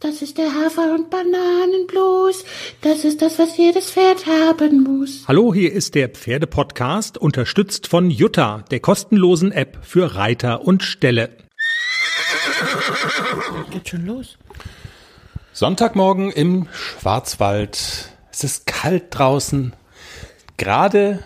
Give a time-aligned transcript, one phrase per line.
[0.00, 2.44] Das ist der Hafer- und Bananenblues.
[2.82, 5.24] Das ist das, was jedes Pferd haben muss.
[5.26, 11.30] Hallo, hier ist der Pferdepodcast, unterstützt von Jutta, der kostenlosen App für Reiter und Ställe.
[13.70, 14.36] Geht schon los.
[15.52, 18.10] Sonntagmorgen im Schwarzwald.
[18.30, 19.72] Es ist kalt draußen.
[20.58, 21.20] Gerade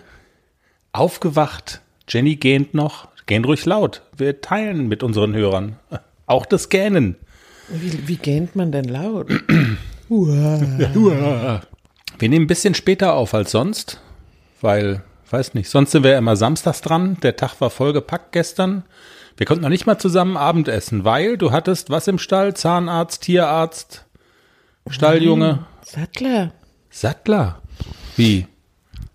[0.93, 1.81] aufgewacht.
[2.07, 3.09] Jenny gähnt noch.
[3.25, 4.03] Gähnt ruhig laut.
[4.15, 5.77] Wir teilen mit unseren Hörern.
[6.25, 7.17] Auch das Gähnen.
[7.73, 9.29] Wie, wie gähnt man denn laut?
[10.09, 11.61] Wir
[12.19, 14.01] nehmen ein bisschen später auf als sonst,
[14.59, 17.17] weil, weiß nicht, sonst sind wir ja immer samstags dran.
[17.23, 18.83] Der Tag war vollgepackt gestern.
[19.37, 22.53] Wir konnten noch nicht mal zusammen Abendessen, weil du hattest was im Stall?
[22.53, 24.05] Zahnarzt, Tierarzt,
[24.89, 26.51] Stalljunge, Sattler?
[26.89, 27.61] Sattler.
[28.17, 28.47] Wie?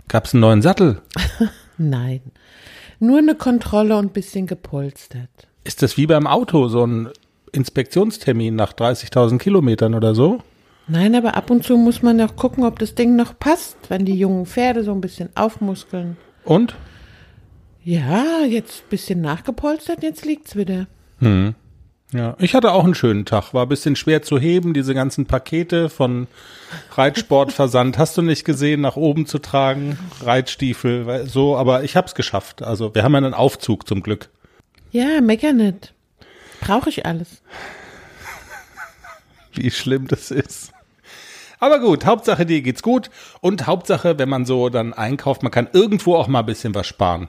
[0.09, 1.03] Gab's einen neuen Sattel?
[1.77, 2.23] Nein.
[3.01, 5.29] Nur eine Kontrolle und ein bisschen gepolstert.
[5.65, 7.11] Ist das wie beim Auto, so ein
[7.53, 10.41] Inspektionstermin nach 30.000 Kilometern oder so?
[10.89, 14.05] Nein, aber ab und zu muss man auch gucken, ob das Ding noch passt, wenn
[14.05, 16.17] die jungen Pferde so ein bisschen aufmuskeln.
[16.45, 16.77] Und?
[17.83, 20.87] Ja, jetzt ein bisschen nachgepolstert, jetzt liegt's wieder.
[22.13, 23.53] Ja, ich hatte auch einen schönen Tag.
[23.53, 26.29] War ein bisschen schwer zu heben, diese ganzen Pakete von
[26.93, 27.99] Reitsportversand.
[27.99, 32.63] Hast du nicht gesehen, nach oben zu tragen, Reitstiefel, so, aber ich hab's geschafft.
[32.63, 34.31] Also, wir haben ja einen Aufzug zum Glück.
[34.93, 35.95] Ja, mecker nicht.
[36.67, 37.43] Brauche ich alles.
[39.55, 40.73] Wie schlimm das ist.
[41.61, 43.09] Aber gut, Hauptsache dir geht's gut
[43.41, 46.89] und Hauptsache, wenn man so dann einkauft, man kann irgendwo auch mal ein bisschen was
[46.89, 47.29] sparen.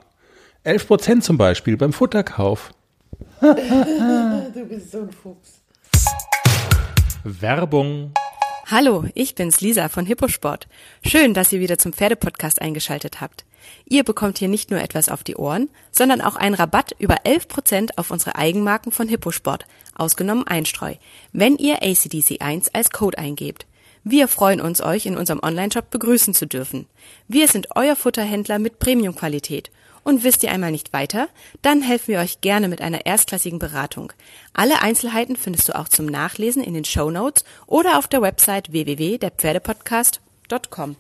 [0.64, 2.74] 11 Prozent zum Beispiel beim Futterkauf.
[3.40, 5.62] Du bist so ein Fuchs.
[7.24, 8.14] Werbung.
[8.66, 10.68] Hallo, ich bin's Lisa von Hipposport.
[11.06, 13.46] Schön, dass ihr wieder zum Pferdepodcast eingeschaltet habt.
[13.86, 17.98] Ihr bekommt hier nicht nur etwas auf die Ohren, sondern auch einen Rabatt über 11%
[17.98, 19.66] auf unsere Eigenmarken von Hipposport,
[19.96, 20.96] ausgenommen Einstreu,
[21.32, 23.66] wenn ihr ACDC1 als Code eingebt.
[24.04, 26.88] Wir freuen uns, euch in unserem Onlineshop begrüßen zu dürfen.
[27.28, 29.70] Wir sind euer Futterhändler mit Premiumqualität.
[30.08, 31.28] Und wisst ihr einmal nicht weiter?
[31.62, 34.14] Dann helfen wir euch gerne mit einer erstklassigen Beratung.
[34.54, 38.72] Alle Einzelheiten findest du auch zum Nachlesen in den Show Notes oder auf der Website
[38.72, 40.96] www.derpferdepodcast.com.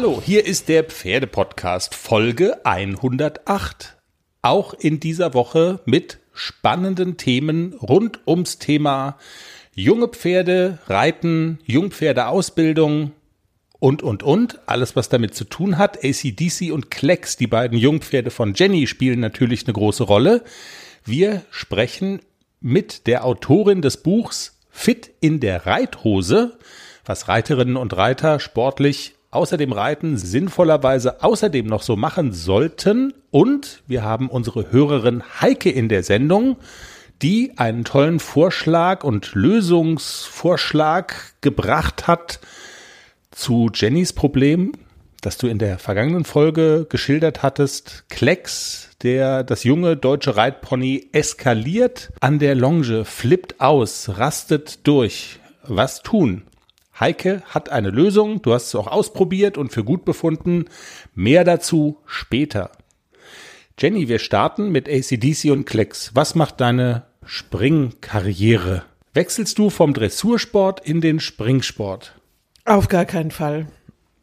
[0.00, 3.96] Hallo, hier ist der Pferdepodcast Folge 108.
[4.42, 9.18] Auch in dieser Woche mit spannenden Themen rund ums Thema
[9.74, 13.10] junge Pferde, Reiten, Jungpferdeausbildung
[13.80, 14.60] und, und, und.
[14.66, 16.04] Alles, was damit zu tun hat.
[16.04, 20.44] ACDC und Klecks, die beiden Jungpferde von Jenny, spielen natürlich eine große Rolle.
[21.04, 22.20] Wir sprechen
[22.60, 26.56] mit der Autorin des Buchs Fit in der Reithose,
[27.04, 33.12] was Reiterinnen und Reiter sportlich außer dem Reiten sinnvollerweise außerdem noch so machen sollten.
[33.30, 36.56] Und wir haben unsere Hörerin Heike in der Sendung,
[37.20, 42.40] die einen tollen Vorschlag und Lösungsvorschlag gebracht hat
[43.30, 44.72] zu Jennys Problem,
[45.20, 48.04] das du in der vergangenen Folge geschildert hattest.
[48.08, 55.40] Klecks, der das junge deutsche Reitpony eskaliert an der Longe, flippt aus, rastet durch.
[55.64, 56.42] Was tun?
[57.00, 60.64] Heike hat eine Lösung, du hast es auch ausprobiert und für gut befunden.
[61.14, 62.70] Mehr dazu später.
[63.78, 66.10] Jenny, wir starten mit ACDC und Klecks.
[66.14, 68.82] Was macht deine Springkarriere?
[69.14, 72.14] Wechselst du vom Dressursport in den Springsport?
[72.64, 73.66] Auf gar keinen Fall.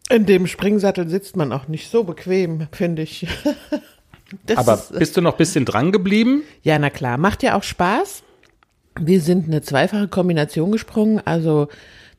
[0.10, 3.28] In dem Springsattel sitzt man auch nicht so bequem, finde ich.
[4.48, 6.42] Das Aber ist, bist du noch ein bisschen dran geblieben?
[6.64, 8.24] ja, na klar, macht ja auch Spaß.
[9.00, 11.68] Wir sind eine zweifache Kombination gesprungen, also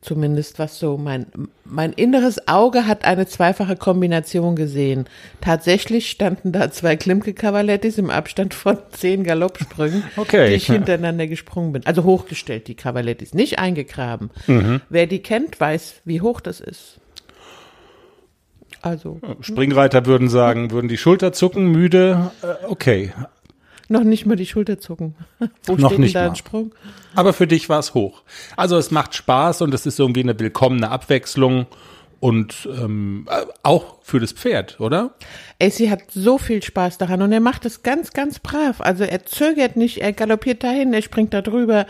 [0.01, 1.25] zumindest was so mein,
[1.65, 5.05] mein inneres Auge hat eine zweifache Kombination gesehen.
[5.41, 10.49] Tatsächlich standen da zwei Klimke-Cavalettis im Abstand von zehn Galoppsprüngen, Okay.
[10.49, 11.85] die ich hintereinander gesprungen bin.
[11.85, 14.29] Also hochgestellt, die Cavalettis, nicht eingegraben.
[14.89, 16.99] Wer die kennt, weiß, wie hoch das ist.
[18.81, 22.31] Also Springreiter würden sagen, würden die Schulter zucken, müde.
[22.43, 23.11] Äh, okay.
[23.89, 25.15] Noch nicht mal die Schulter zucken.
[25.65, 26.29] Wo Noch steht nicht denn da mal.
[26.31, 26.75] ein Sprung?
[27.15, 28.23] Aber für dich war es hoch.
[28.55, 31.67] Also es macht Spaß und es ist irgendwie eine willkommene Abwechslung
[32.19, 35.11] und ähm, äh, auch für das Pferd, oder?
[35.61, 38.81] AC hat so viel Spaß daran und er macht es ganz, ganz brav.
[38.81, 41.85] Also er zögert nicht, er galoppiert dahin, er springt da drüber.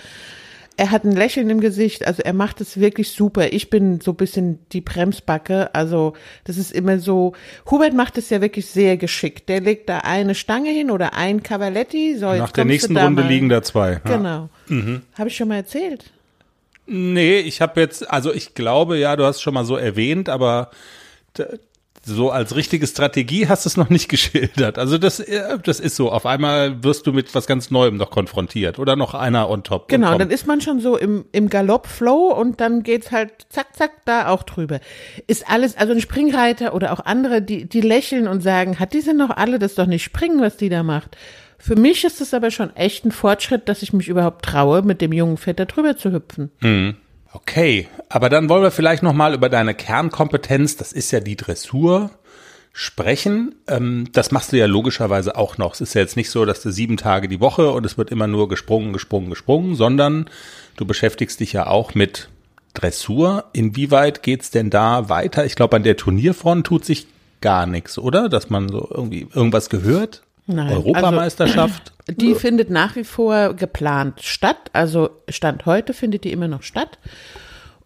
[0.77, 3.51] Er hat ein Lächeln im Gesicht, also er macht es wirklich super.
[3.51, 6.13] Ich bin so ein bisschen die Bremsbacke, also
[6.43, 7.33] das ist immer so,
[7.69, 9.49] Hubert macht es ja wirklich sehr geschickt.
[9.49, 12.15] Der legt da eine Stange hin oder ein Cavaletti.
[12.17, 13.27] So, Nach der nächsten Runde mal.
[13.27, 13.93] liegen da zwei.
[13.93, 13.99] Ja.
[14.17, 14.49] Genau.
[14.67, 15.01] Mhm.
[15.17, 16.11] Habe ich schon mal erzählt?
[16.85, 20.69] Nee, ich habe jetzt, also ich glaube, ja, du hast schon mal so erwähnt, aber
[22.07, 24.77] so als richtige Strategie hast du es noch nicht geschildert.
[24.77, 26.11] Also das, äh, das ist so.
[26.11, 29.89] Auf einmal wirst du mit was ganz Neuem noch konfrontiert oder noch einer on top.
[29.89, 33.91] Genau, dann ist man schon so im, im Galopp-Flow und dann geht's halt zack, zack,
[34.05, 34.79] da auch drüber.
[35.27, 39.13] Ist alles, also ein Springreiter oder auch andere, die, die lächeln und sagen, hat diese
[39.13, 41.17] noch alle das doch nicht springen, was die da macht.
[41.59, 45.01] Für mich ist es aber schon echt ein Fortschritt, dass ich mich überhaupt traue, mit
[45.01, 46.51] dem jungen Vetter drüber zu hüpfen.
[46.61, 46.95] Mhm.
[47.37, 51.35] Okay, aber dann wollen wir vielleicht noch mal über deine Kernkompetenz, das ist ja die
[51.35, 52.09] Dressur,
[52.73, 53.53] sprechen.
[53.67, 55.75] Ähm, das machst du ja logischerweise auch noch.
[55.75, 58.09] Es ist ja jetzt nicht so, dass du sieben Tage die Woche und es wird
[58.09, 60.29] immer nur gesprungen, gesprungen, gesprungen, sondern
[60.77, 62.29] du beschäftigst dich ja auch mit
[62.73, 63.45] Dressur.
[63.53, 65.45] Inwieweit geht's denn da weiter?
[65.45, 67.05] Ich glaube, an der Turnierfront tut sich
[67.41, 68.29] gar nichts, oder?
[68.29, 70.23] Dass man so irgendwie irgendwas gehört?
[70.47, 70.73] Nein.
[70.73, 71.91] Europameisterschaft?
[71.91, 74.57] Also, die findet nach wie vor geplant statt.
[74.73, 76.99] Also Stand heute findet die immer noch statt.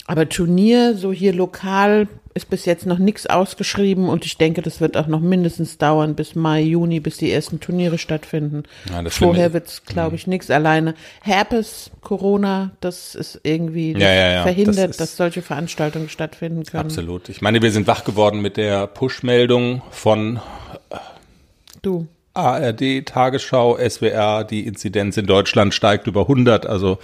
[0.05, 4.79] Aber Turnier, so hier lokal, ist bis jetzt noch nichts ausgeschrieben und ich denke, das
[4.79, 8.63] wird auch noch mindestens dauern bis Mai, Juni, bis die ersten Turniere stattfinden.
[8.89, 10.49] Ja, Vorher wird es, glaube ich, nichts.
[10.49, 16.85] Alleine Herpes, Corona, das ist irgendwie ja, ja, verhindert, das dass solche Veranstaltungen stattfinden können.
[16.85, 17.29] Absolut.
[17.29, 20.39] Ich meine, wir sind wach geworden mit der Push-Meldung von
[21.81, 22.07] du.
[22.33, 26.65] ARD, Tagesschau, SWR, die Inzidenz in Deutschland steigt über 100.
[26.65, 26.99] Also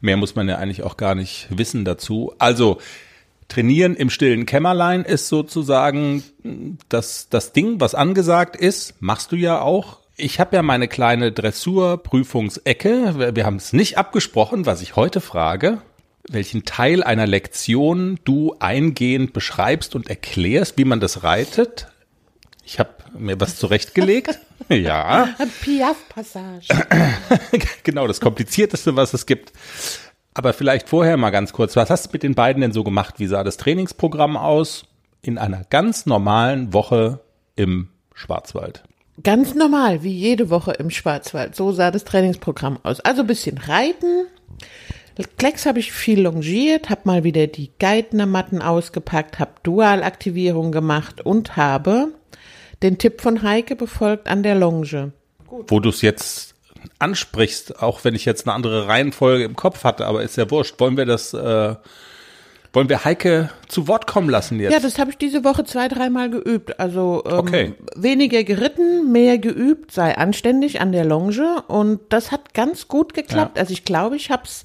[0.00, 2.34] mehr muss man ja eigentlich auch gar nicht wissen dazu.
[2.38, 2.78] Also
[3.52, 6.22] Trainieren im stillen Kämmerlein ist sozusagen
[6.88, 8.94] das, das Ding, was angesagt ist.
[9.00, 9.98] Machst du ja auch.
[10.16, 13.34] Ich habe ja meine kleine Dressurprüfungsecke.
[13.36, 15.82] Wir haben es nicht abgesprochen, was ich heute frage
[16.30, 21.88] welchen Teil einer Lektion du eingehend beschreibst und erklärst, wie man das reitet.
[22.64, 24.38] Ich habe mir was zurechtgelegt.
[24.68, 25.28] ja.
[25.62, 26.68] Piaf-Passage.
[27.82, 29.52] genau, das komplizierteste, was es gibt.
[30.34, 33.16] Aber vielleicht vorher mal ganz kurz, was hast du mit den beiden denn so gemacht?
[33.18, 34.84] Wie sah das Trainingsprogramm aus
[35.20, 37.20] in einer ganz normalen Woche
[37.56, 38.82] im Schwarzwald?
[39.22, 41.54] Ganz normal, wie jede Woche im Schwarzwald.
[41.54, 43.00] So sah das Trainingsprogramm aus.
[43.00, 44.26] Also ein bisschen Reiten.
[45.36, 51.56] Klecks habe ich viel longiert, habe mal wieder die Geithner-Matten ausgepackt, habe Dualaktivierung gemacht und
[51.56, 52.14] habe
[52.82, 55.12] den Tipp von Heike befolgt an der Longe.
[55.46, 55.70] Gut.
[55.70, 56.54] Wo du es jetzt
[56.98, 60.80] ansprichst, auch wenn ich jetzt eine andere Reihenfolge im Kopf hatte, aber ist ja wurscht.
[60.80, 61.74] Wollen wir das, äh,
[62.72, 64.72] wollen wir Heike zu Wort kommen lassen jetzt?
[64.72, 66.80] Ja, das habe ich diese Woche zwei, dreimal geübt.
[66.80, 67.74] Also ähm, okay.
[67.94, 73.56] weniger geritten, mehr geübt, sei anständig an der Longe und das hat ganz gut geklappt.
[73.56, 73.60] Ja.
[73.60, 74.64] Also ich glaube, ich habe es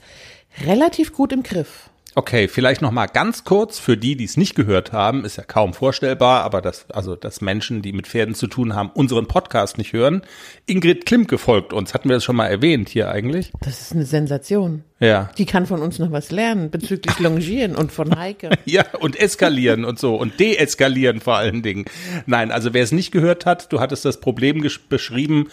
[0.65, 1.86] relativ gut im Griff.
[2.17, 5.43] Okay, vielleicht noch mal ganz kurz für die, die es nicht gehört haben, ist ja
[5.43, 9.77] kaum vorstellbar, aber dass also dass Menschen, die mit Pferden zu tun haben, unseren Podcast
[9.77, 10.23] nicht hören.
[10.65, 13.51] Ingrid Klimke folgt uns, hatten wir das schon mal erwähnt hier eigentlich?
[13.61, 14.83] Das ist eine Sensation.
[14.99, 15.29] Ja.
[15.37, 18.49] Die kann von uns noch was lernen bezüglich Longieren und von Heike.
[18.65, 21.85] ja, und eskalieren und so und deeskalieren vor allen Dingen.
[22.25, 25.49] Nein, also wer es nicht gehört hat, du hattest das Problem beschrieben,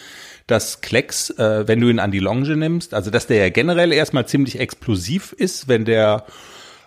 [0.46, 3.93] dass Klecks, äh, wenn du ihn an die Longe nimmst, also dass der ja generell
[3.93, 6.25] erstmal ziemlich explosiv ist, wenn der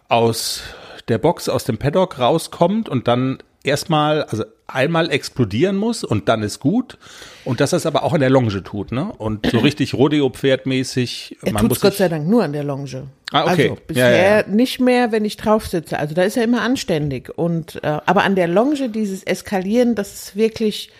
[0.09, 0.61] aus
[1.07, 6.43] der Box, aus dem Paddock rauskommt und dann erstmal, also einmal explodieren muss und dann
[6.43, 6.97] ist gut.
[7.45, 9.11] Und dass er es aber auch an der Longe tut, ne?
[9.17, 11.37] Und so richtig Rodeo-Pferdmäßig.
[11.41, 13.07] Er tut Gott sei Dank nur an der Longe.
[13.31, 13.69] Ah, okay.
[13.69, 14.47] Also bisher ja, ja.
[14.47, 15.99] nicht mehr, wenn ich drauf sitze.
[15.99, 17.29] Also da ist er immer anständig.
[17.37, 20.91] Und äh, aber an der Longe dieses Eskalieren, das ist wirklich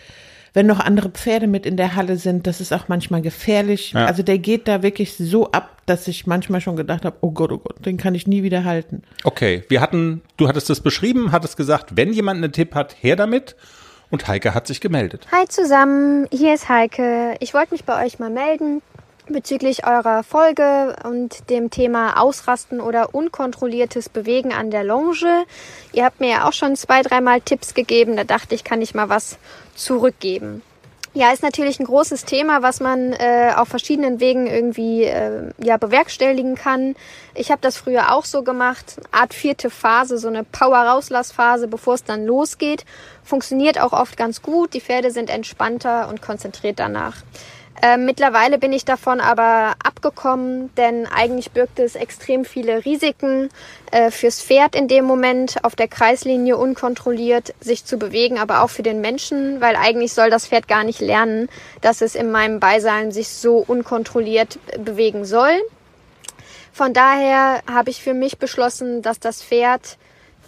[0.58, 3.92] wenn noch andere Pferde mit in der Halle sind, das ist auch manchmal gefährlich.
[3.92, 4.08] Ja.
[4.08, 7.52] Also der geht da wirklich so ab, dass ich manchmal schon gedacht habe, oh Gott,
[7.52, 9.04] oh Gott, den kann ich nie wieder halten.
[9.24, 13.16] Okay, wir hatten, du hattest das beschrieben, hattest gesagt, wenn jemand einen Tipp hat, her
[13.16, 13.56] damit.
[14.10, 15.28] Und Heike hat sich gemeldet.
[15.32, 17.36] Hi zusammen, hier ist Heike.
[17.40, 18.82] Ich wollte mich bei euch mal melden
[19.34, 25.46] bezüglich eurer Folge und dem Thema Ausrasten oder unkontrolliertes Bewegen an der Longe.
[25.94, 28.18] Ihr habt mir ja auch schon zwei, dreimal Tipps gegeben.
[28.18, 29.38] Da dachte ich, kann ich mal was
[29.76, 30.62] zurückgeben.
[31.14, 35.78] Ja, ist natürlich ein großes Thema, was man äh, auf verschiedenen Wegen irgendwie äh, ja
[35.78, 36.96] bewerkstelligen kann.
[37.34, 42.04] Ich habe das früher auch so gemacht, Art vierte Phase, so eine Power-Rauslassphase, bevor es
[42.04, 42.86] dann losgeht.
[43.24, 44.76] Funktioniert auch oft ganz gut.
[44.76, 47.16] Die Pferde sind entspannter und konzentriert danach.
[47.80, 53.50] Äh, mittlerweile bin ich davon aber abgekommen, denn eigentlich birgt es extrem viele Risiken
[53.92, 58.72] äh, fürs Pferd in dem Moment, auf der Kreislinie unkontrolliert sich zu bewegen, aber auch
[58.72, 61.50] für den Menschen, weil eigentlich soll das Pferd gar nicht lernen,
[61.82, 65.62] dass es in meinem Beisein sich so unkontrolliert bewegen soll.
[66.74, 69.98] Von daher habe ich für mich beschlossen, dass das Pferd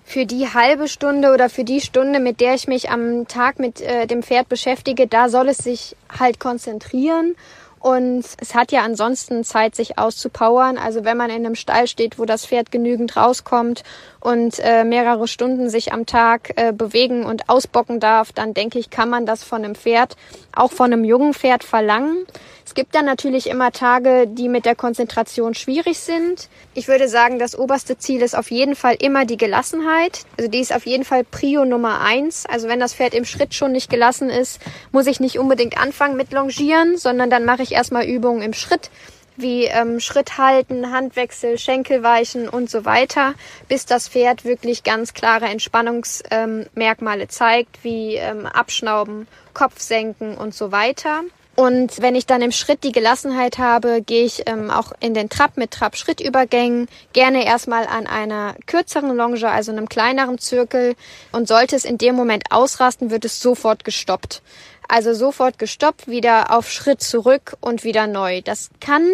[0.09, 3.79] für die halbe Stunde oder für die Stunde, mit der ich mich am Tag mit
[3.79, 7.35] äh, dem Pferd beschäftige, da soll es sich halt konzentrieren
[7.79, 10.79] und es hat ja ansonsten Zeit, sich auszupowern.
[10.79, 13.83] Also wenn man in einem Stall steht, wo das Pferd genügend rauskommt
[14.19, 18.89] und äh, mehrere Stunden sich am Tag äh, bewegen und ausbocken darf, dann denke ich,
[18.89, 20.17] kann man das von einem Pferd,
[20.59, 22.25] auch von einem jungen Pferd verlangen.
[22.65, 26.49] Es gibt dann natürlich immer Tage, die mit der Konzentration schwierig sind.
[26.75, 30.25] Ich würde sagen, das oberste Ziel ist auf jeden Fall immer die Gelassenheit.
[30.37, 32.45] Also die ist auf jeden Fall Prio Nummer eins.
[32.45, 34.61] Also wenn das Pferd im Schritt schon nicht gelassen ist,
[34.91, 38.91] muss ich nicht unbedingt anfangen mit Longieren, sondern dann mache ich erstmal Übungen im Schritt
[39.41, 43.33] wie ähm, Schritt halten, Handwechsel, Schenkelweichen und so weiter,
[43.67, 50.53] bis das Pferd wirklich ganz klare Entspannungsmerkmale ähm, zeigt, wie ähm, Abschnauben, Kopf senken und
[50.53, 51.23] so weiter.
[51.59, 55.27] Und wenn ich dann im Schritt die Gelassenheit habe, gehe ich ähm, auch in den
[55.27, 60.95] Trab mit Trab-Schrittübergängen, gerne erstmal an einer kürzeren Longe, also einem kleineren Zirkel.
[61.33, 64.41] Und sollte es in dem Moment ausrasten, wird es sofort gestoppt.
[64.89, 68.41] Also sofort gestoppt, wieder auf Schritt zurück und wieder neu.
[68.41, 69.07] Das kann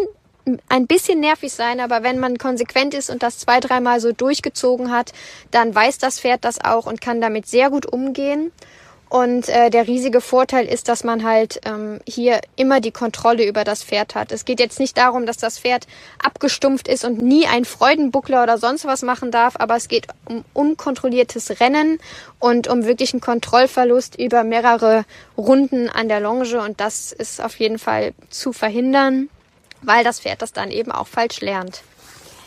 [0.70, 4.90] ein bisschen nervig sein, aber wenn man konsequent ist und das zwei, dreimal so durchgezogen
[4.90, 5.12] hat,
[5.52, 8.54] dann weiß das Pferd das auch und kann damit sehr gut umgehen.
[9.10, 13.64] Und äh, der riesige Vorteil ist, dass man halt ähm, hier immer die Kontrolle über
[13.64, 14.32] das Pferd hat.
[14.32, 15.86] Es geht jetzt nicht darum, dass das Pferd
[16.22, 20.44] abgestumpft ist und nie ein Freudenbuckler oder sonst was machen darf, aber es geht um
[20.54, 22.00] unkontrolliertes Rennen
[22.40, 25.06] und um wirklichen Kontrollverlust über mehrere
[25.38, 26.36] Runden an der Longe.
[26.62, 29.30] Und das ist auf jeden Fall zu verhindern,
[29.82, 31.84] weil das Pferd das dann eben auch falsch lernt.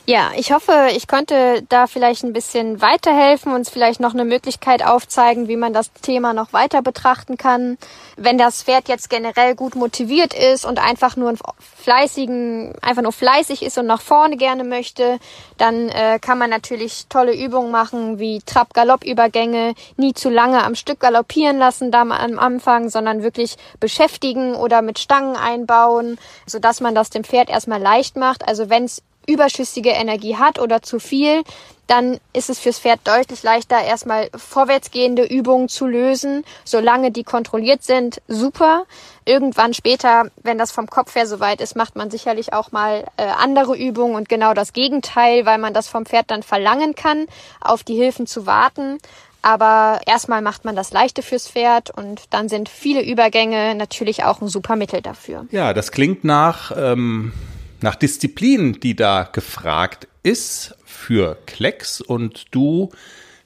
[0.09, 4.83] Ja, ich hoffe, ich konnte da vielleicht ein bisschen weiterhelfen, uns vielleicht noch eine Möglichkeit
[4.83, 7.77] aufzeigen, wie man das Thema noch weiter betrachten kann.
[8.17, 13.63] Wenn das Pferd jetzt generell gut motiviert ist und einfach nur fleißigen, einfach nur fleißig
[13.63, 15.19] ist und nach vorne gerne möchte,
[15.59, 21.01] dann äh, kann man natürlich tolle Übungen machen, wie Trab-Galopp-Übergänge, nie zu lange am Stück
[21.01, 27.11] galoppieren lassen da am Anfang, sondern wirklich beschäftigen oder mit Stangen einbauen, sodass man das
[27.11, 28.49] dem Pferd erstmal leicht macht.
[28.49, 31.45] Also wenn es überschüssige Energie hat oder zu viel,
[31.87, 37.83] dann ist es fürs Pferd deutlich leichter, erstmal vorwärtsgehende Übungen zu lösen, solange die kontrolliert
[37.83, 38.21] sind.
[38.29, 38.85] Super.
[39.25, 43.25] Irgendwann später, wenn das vom Kopf her soweit ist, macht man sicherlich auch mal äh,
[43.25, 47.27] andere Übungen und genau das Gegenteil, weil man das vom Pferd dann verlangen kann,
[47.61, 48.99] auf die Hilfen zu warten.
[49.41, 54.43] Aber erstmal macht man das Leichte fürs Pferd und dann sind viele Übergänge natürlich auch
[54.43, 55.47] ein super Mittel dafür.
[55.53, 57.33] Ja, das klingt nach ähm,
[57.81, 62.91] nach Disziplin, die da gefragt ist für Klecks und du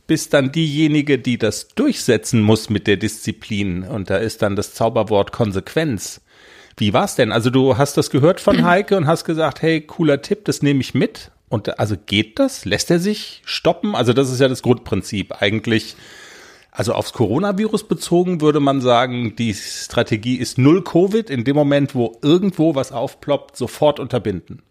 [0.07, 4.75] bist dann diejenige, die das durchsetzen muss mit der Disziplin und da ist dann das
[4.75, 6.21] Zauberwort Konsequenz.
[6.77, 7.33] Wie war's denn?
[7.33, 10.81] Also du hast das gehört von Heike und hast gesagt, hey, cooler Tipp, das nehme
[10.81, 11.31] ich mit.
[11.49, 12.65] Und also geht das?
[12.65, 13.95] Lässt er sich stoppen?
[13.95, 15.43] Also das ist ja das Grundprinzip.
[15.43, 15.97] Eigentlich
[16.73, 21.29] also aufs Coronavirus bezogen würde man sagen, die Strategie ist null Covid.
[21.29, 24.63] In dem Moment, wo irgendwo was aufploppt, sofort unterbinden.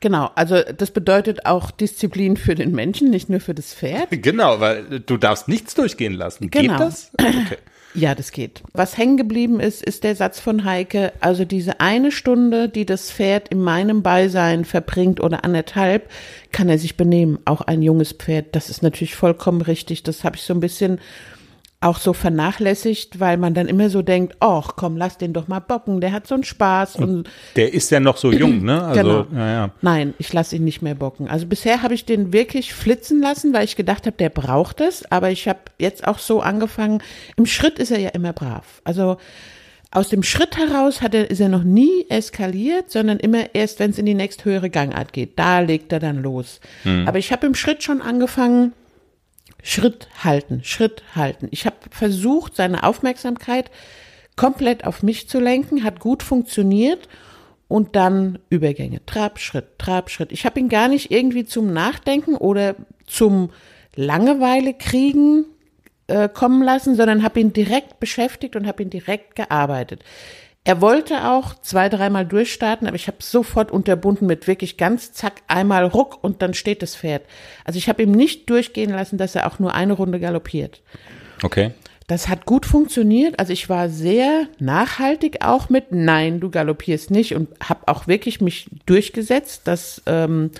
[0.00, 4.08] Genau, also das bedeutet auch Disziplin für den Menschen, nicht nur für das Pferd.
[4.22, 6.50] Genau, weil du darfst nichts durchgehen lassen.
[6.50, 6.72] Genau.
[6.72, 7.12] Geht das?
[7.18, 7.58] Okay.
[7.94, 8.62] Ja, das geht.
[8.72, 13.10] Was hängen geblieben ist, ist der Satz von Heike, also diese eine Stunde, die das
[13.10, 16.08] Pferd in meinem Beisein verbringt oder anderthalb,
[16.52, 17.40] kann er sich benehmen.
[17.46, 20.04] Auch ein junges Pferd, das ist natürlich vollkommen richtig.
[20.04, 21.00] Das habe ich so ein bisschen
[21.82, 25.60] auch so vernachlässigt, weil man dann immer so denkt, ach komm, lass den doch mal
[25.60, 26.96] bocken, der hat so einen Spaß.
[26.96, 28.82] Und, und der ist ja noch so jung, ne?
[28.90, 29.26] Also, genau.
[29.32, 29.70] Ja, ja.
[29.80, 31.28] Nein, ich lasse ihn nicht mehr bocken.
[31.28, 35.10] Also bisher habe ich den wirklich flitzen lassen, weil ich gedacht habe, der braucht es.
[35.10, 37.02] Aber ich habe jetzt auch so angefangen,
[37.36, 38.82] im Schritt ist er ja immer brav.
[38.84, 39.16] Also
[39.92, 43.90] aus dem Schritt heraus hat er, ist er noch nie eskaliert, sondern immer erst, wenn
[43.90, 45.38] es in die nächsthöhere Gangart geht.
[45.38, 46.60] Da legt er dann los.
[46.82, 47.08] Hm.
[47.08, 48.72] Aber ich habe im Schritt schon angefangen,
[49.62, 51.48] Schritt halten, Schritt halten.
[51.50, 53.70] Ich habe versucht, seine Aufmerksamkeit
[54.36, 57.08] komplett auf mich zu lenken, hat gut funktioniert
[57.68, 60.32] und dann Übergänge, Trab, Schritt, Trab, Schritt.
[60.32, 62.74] Ich habe ihn gar nicht irgendwie zum Nachdenken oder
[63.06, 63.50] zum
[63.94, 65.44] Langeweile kriegen
[66.10, 70.02] äh, kommen lassen, sondern habe ihn direkt beschäftigt und habe ihn direkt gearbeitet.
[70.64, 75.42] Er wollte auch zwei, dreimal durchstarten, aber ich habe sofort unterbunden mit wirklich ganz zack,
[75.48, 77.22] einmal ruck und dann steht das Pferd.
[77.64, 80.82] Also ich habe ihm nicht durchgehen lassen, dass er auch nur eine Runde galoppiert.
[81.42, 81.72] Okay.
[82.08, 83.38] Das hat gut funktioniert.
[83.38, 88.40] Also ich war sehr nachhaltig auch mit Nein, du galoppierst nicht und habe auch wirklich
[88.40, 89.62] mich durchgesetzt.
[89.64, 90.50] Das ähm,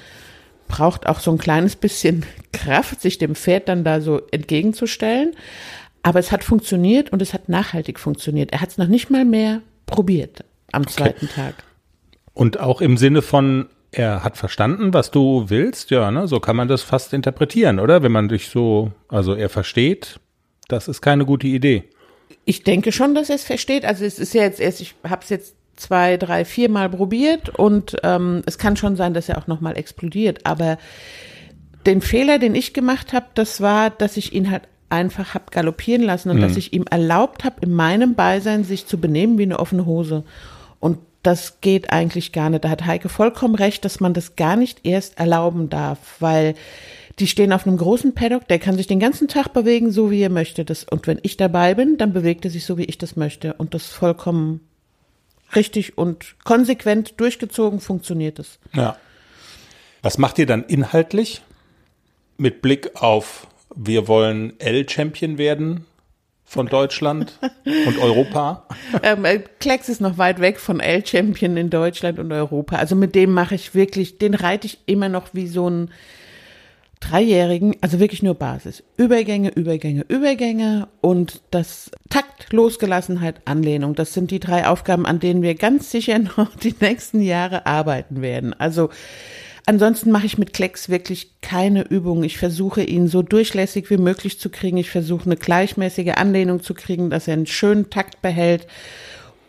[0.69, 5.33] braucht auch so ein kleines bisschen Kraft, sich dem Pferd dann da so entgegenzustellen.
[6.03, 8.53] Aber es hat funktioniert und es hat nachhaltig funktioniert.
[8.53, 11.35] Er hat es noch nicht mal mehr probiert am zweiten okay.
[11.35, 11.55] Tag.
[12.33, 16.29] Und auch im Sinne von er hat verstanden, was du willst, ja, ne?
[16.29, 18.03] So kann man das fast interpretieren, oder?
[18.03, 20.21] Wenn man dich so, also er versteht,
[20.69, 21.85] das ist keine gute Idee.
[22.45, 23.85] Ich denke schon, dass er es versteht.
[23.85, 27.49] Also es ist ja jetzt erst, ich habe es jetzt zwei, drei, vier Mal probiert
[27.49, 30.47] und ähm, es kann schon sein, dass er auch nochmal explodiert.
[30.47, 30.79] Aber
[31.87, 36.03] den Fehler, den ich gemacht habe, das war, dass ich ihn halt einfach hab galoppieren
[36.03, 36.43] lassen und mhm.
[36.43, 40.25] dass ich ihm erlaubt habe, in meinem Beisein sich zu benehmen wie eine offene Hose.
[40.81, 42.65] Und das geht eigentlich gar nicht.
[42.65, 46.55] Da hat Heike vollkommen recht, dass man das gar nicht erst erlauben darf, weil
[47.19, 50.23] die stehen auf einem großen Paddock, der kann sich den ganzen Tag bewegen, so wie
[50.23, 50.65] er möchte.
[50.65, 53.53] Das, und wenn ich dabei bin, dann bewegt er sich so, wie ich das möchte.
[53.55, 54.61] Und das vollkommen
[55.55, 58.59] richtig und konsequent durchgezogen funktioniert es.
[58.75, 58.97] Ja.
[60.03, 61.43] Was macht ihr dann inhaltlich
[62.39, 65.85] mit Blick auf, wir wollen L-Champion werden
[66.45, 68.67] von Deutschland und Europa?
[69.05, 72.77] Ähm, äh, Klecks ist noch weit weg von L-Champion in Deutschland und Europa.
[72.77, 75.91] Also mit dem mache ich wirklich, den reite ich immer noch wie so ein
[77.01, 78.83] Dreijährigen, also wirklich nur Basis.
[78.97, 83.95] Übergänge, Übergänge, Übergänge und das Takt, Losgelassenheit, Anlehnung.
[83.95, 88.21] Das sind die drei Aufgaben, an denen wir ganz sicher noch die nächsten Jahre arbeiten
[88.23, 88.55] werden.
[88.59, 88.91] Also
[89.71, 92.25] ansonsten mache ich mit Klecks wirklich keine Übung.
[92.25, 94.77] Ich versuche ihn so durchlässig wie möglich zu kriegen.
[94.77, 98.67] Ich versuche eine gleichmäßige Anlehnung zu kriegen, dass er einen schönen Takt behält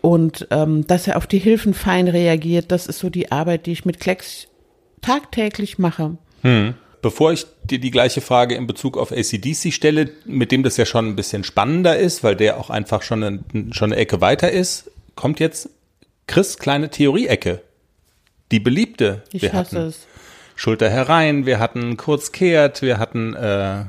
[0.02, 2.72] und ähm, dass er auf die Hilfen fein reagiert.
[2.72, 4.48] Das ist so die Arbeit, die ich mit Klecks
[5.02, 6.18] tagtäglich mache.
[6.44, 6.76] Hm.
[7.02, 10.86] Bevor ich dir die gleiche Frage in Bezug auf ACDC stelle, mit dem das ja
[10.86, 13.40] schon ein bisschen spannender ist, weil der auch einfach schon eine,
[13.72, 15.72] schon eine Ecke weiter ist, kommt jetzt
[16.28, 17.62] Chris kleine Theorie-Ecke.
[18.52, 19.24] Die beliebte.
[19.32, 20.08] Ich hasse es.
[20.62, 23.86] Schulter herein, wir hatten kurz kehrt, wir hatten äh,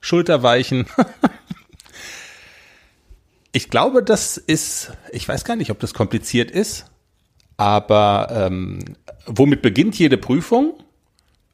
[0.00, 0.86] Schulterweichen.
[3.52, 6.86] ich glaube, das ist, ich weiß gar nicht, ob das kompliziert ist,
[7.58, 10.72] aber ähm, womit beginnt jede Prüfung?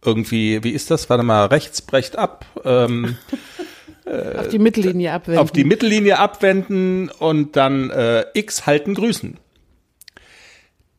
[0.04, 1.10] irgendwie, wie ist das?
[1.10, 2.46] Warte mal, rechts brecht ab.
[2.64, 3.16] Ähm,
[4.38, 5.40] auf die Mittellinie abwenden.
[5.40, 9.38] Auf die Mittellinie abwenden und dann äh, X halten, grüßen.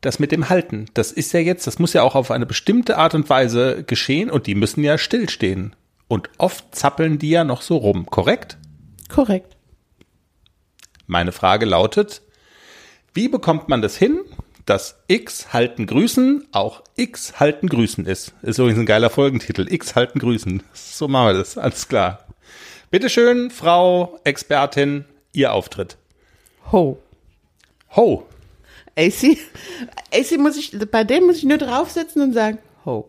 [0.00, 2.98] Das mit dem Halten, das ist ja jetzt, das muss ja auch auf eine bestimmte
[2.98, 5.74] Art und Weise geschehen und die müssen ja stillstehen.
[6.06, 8.58] Und oft zappeln die ja noch so rum, korrekt?
[9.08, 9.56] Korrekt.
[11.06, 12.22] Meine Frage lautet,
[13.12, 14.20] wie bekommt man das hin,
[14.66, 18.34] dass X halten grüßen auch X halten grüßen ist.
[18.42, 19.66] Ist übrigens ein geiler Folgentitel.
[19.72, 20.62] X halten grüßen.
[20.74, 21.56] So machen wir das.
[21.56, 22.26] Alles klar.
[22.90, 25.96] Bitteschön, Frau Expertin, Ihr Auftritt.
[26.70, 26.98] Ho.
[27.96, 28.26] Ho.
[28.98, 29.38] AC,
[30.12, 33.08] AC muss ich, bei dem muss ich nur draufsetzen und sagen, ho.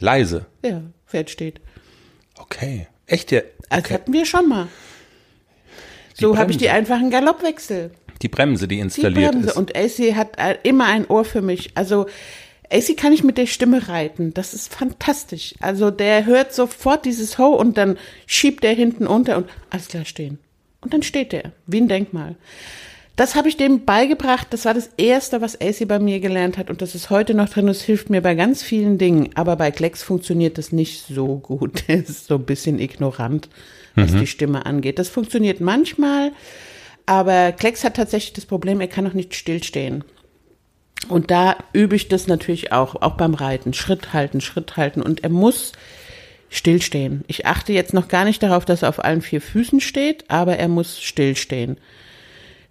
[0.00, 0.46] Leise.
[0.64, 1.60] Ja, Pferd steht.
[2.36, 2.88] Okay.
[3.06, 3.42] Echt ja?
[3.70, 4.68] Das hatten wir schon mal.
[6.14, 7.90] So habe ich die einfachen Galoppwechsel.
[8.22, 9.50] Die Bremse, die Die installiert Bremse.
[9.50, 9.56] ist.
[9.56, 11.76] Und AC hat äh, immer ein Ohr für mich.
[11.76, 12.06] Also
[12.70, 14.32] AC kann ich mit der Stimme reiten.
[14.34, 15.54] Das ist fantastisch.
[15.60, 20.04] Also der hört sofort dieses Ho und dann schiebt er hinten unter und alles klar
[20.04, 20.38] stehen.
[20.80, 22.36] Und dann steht der, wie ein Denkmal.
[23.16, 24.48] Das habe ich dem beigebracht.
[24.50, 26.68] Das war das Erste, was AC bei mir gelernt hat.
[26.68, 27.68] Und das ist heute noch drin.
[27.68, 29.30] Das hilft mir bei ganz vielen Dingen.
[29.34, 31.84] Aber bei Klecks funktioniert das nicht so gut.
[31.88, 33.48] Er ist so ein bisschen ignorant,
[33.94, 34.98] was die Stimme angeht.
[34.98, 36.32] Das funktioniert manchmal.
[37.06, 40.04] Aber Klecks hat tatsächlich das Problem, er kann noch nicht stillstehen.
[41.08, 43.74] Und da übe ich das natürlich auch, auch beim Reiten.
[43.74, 45.02] Schritt halten, Schritt halten.
[45.02, 45.72] Und er muss
[46.48, 47.24] stillstehen.
[47.26, 50.56] Ich achte jetzt noch gar nicht darauf, dass er auf allen vier Füßen steht, aber
[50.56, 51.78] er muss stillstehen.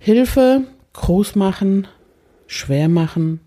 [0.06, 1.88] Hilfe, groß machen,
[2.46, 3.39] schwer machen,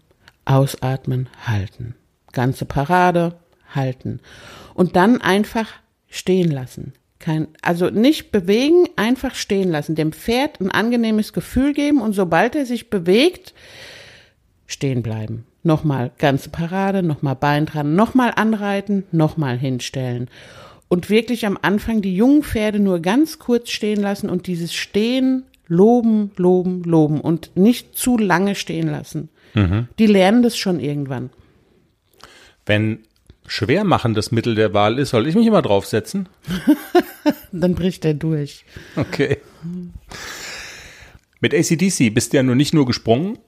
[0.46, 1.96] ausatmen, halten.
[2.32, 3.36] Ganze Parade,
[3.74, 4.20] halten.
[4.72, 5.68] Und dann einfach
[6.08, 6.94] stehen lassen.
[7.18, 9.96] Kein, also nicht bewegen, einfach stehen lassen.
[9.96, 13.52] Dem Pferd ein angenehmes Gefühl geben und sobald er sich bewegt,
[14.66, 15.44] stehen bleiben.
[15.62, 20.30] Nochmal ganze Parade, nochmal Bein dran, nochmal anreiten, nochmal hinstellen.
[20.88, 25.44] Und wirklich am Anfang die jungen Pferde nur ganz kurz stehen lassen und dieses Stehen
[25.68, 29.28] loben, loben, loben und nicht zu lange stehen lassen.
[29.98, 31.30] Die lernen das schon irgendwann.
[32.66, 32.98] Wenn
[33.46, 36.28] Schwermachen das Mittel der Wahl ist, soll ich mich immer draufsetzen?
[37.52, 38.64] Dann bricht er durch.
[38.96, 39.38] Okay.
[41.40, 43.38] Mit ACDC bist du ja nur nicht nur gesprungen,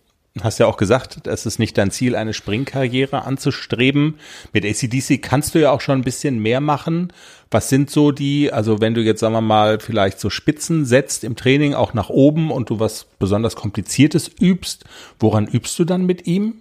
[0.41, 4.15] hast ja auch gesagt, es ist nicht dein Ziel, eine Springkarriere anzustreben.
[4.53, 7.13] Mit ACDC kannst du ja auch schon ein bisschen mehr machen.
[7.51, 11.25] Was sind so die, also wenn du jetzt, sagen wir mal, vielleicht so Spitzen setzt
[11.25, 14.85] im Training auch nach oben und du was besonders Kompliziertes übst,
[15.19, 16.61] woran übst du dann mit ihm?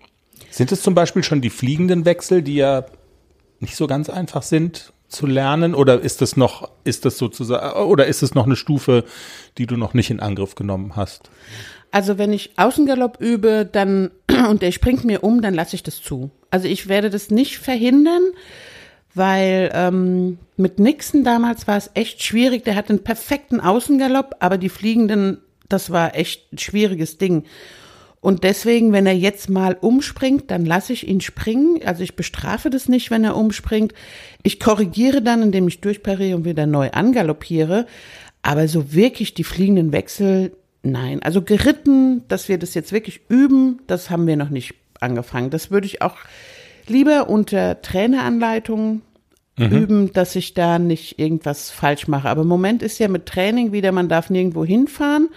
[0.49, 2.85] Sind es zum Beispiel schon die fliegenden Wechsel, die ja
[3.59, 8.07] nicht so ganz einfach sind zu lernen oder ist das noch, ist das sozusagen, oder
[8.07, 9.05] ist es noch eine Stufe,
[9.57, 11.29] die du noch nicht in Angriff genommen hast?
[11.91, 14.11] Also wenn ich Außengalopp übe, dann
[14.49, 16.31] und der springt mir um, dann lasse ich das zu.
[16.49, 18.23] Also ich werde das nicht verhindern,
[19.13, 22.63] weil ähm, mit Nixon damals war es echt schwierig.
[22.63, 27.43] Der hat einen perfekten Außengalopp, aber die Fliegenden, das war echt ein schwieriges Ding.
[28.19, 31.79] Und deswegen, wenn er jetzt mal umspringt, dann lasse ich ihn springen.
[31.85, 33.93] Also ich bestrafe das nicht, wenn er umspringt.
[34.43, 37.85] Ich korrigiere dann, indem ich durchpariere und wieder neu angaloppiere.
[38.41, 40.51] Aber so wirklich die fliegenden Wechsel,
[40.91, 41.21] nein.
[41.21, 45.49] Also geritten, dass wir das jetzt wirklich üben, das haben wir noch nicht angefangen.
[45.49, 46.17] Das würde ich auch
[46.87, 49.01] lieber unter Traineranleitung
[49.57, 49.71] mhm.
[49.71, 52.29] üben, dass ich da nicht irgendwas falsch mache.
[52.29, 55.29] Aber im Moment ist ja mit Training wieder, man darf nirgendwo hinfahren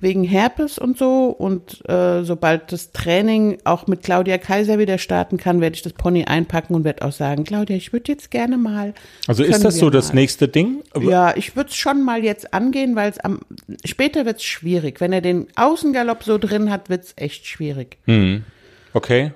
[0.00, 1.26] wegen Herpes und so.
[1.26, 5.92] Und äh, sobald das Training auch mit Claudia Kaiser wieder starten kann, werde ich das
[5.92, 8.94] Pony einpacken und werde auch sagen, Claudia, ich würde jetzt gerne mal.
[9.26, 9.90] Also ist das so mal.
[9.92, 10.82] das nächste Ding?
[11.00, 13.40] Ja, ich würde es schon mal jetzt angehen, weil es am
[13.84, 15.00] später wird es schwierig.
[15.00, 17.98] Wenn er den Außengalopp so drin hat, wird es echt schwierig.
[18.04, 18.44] Hm.
[18.92, 19.32] Okay.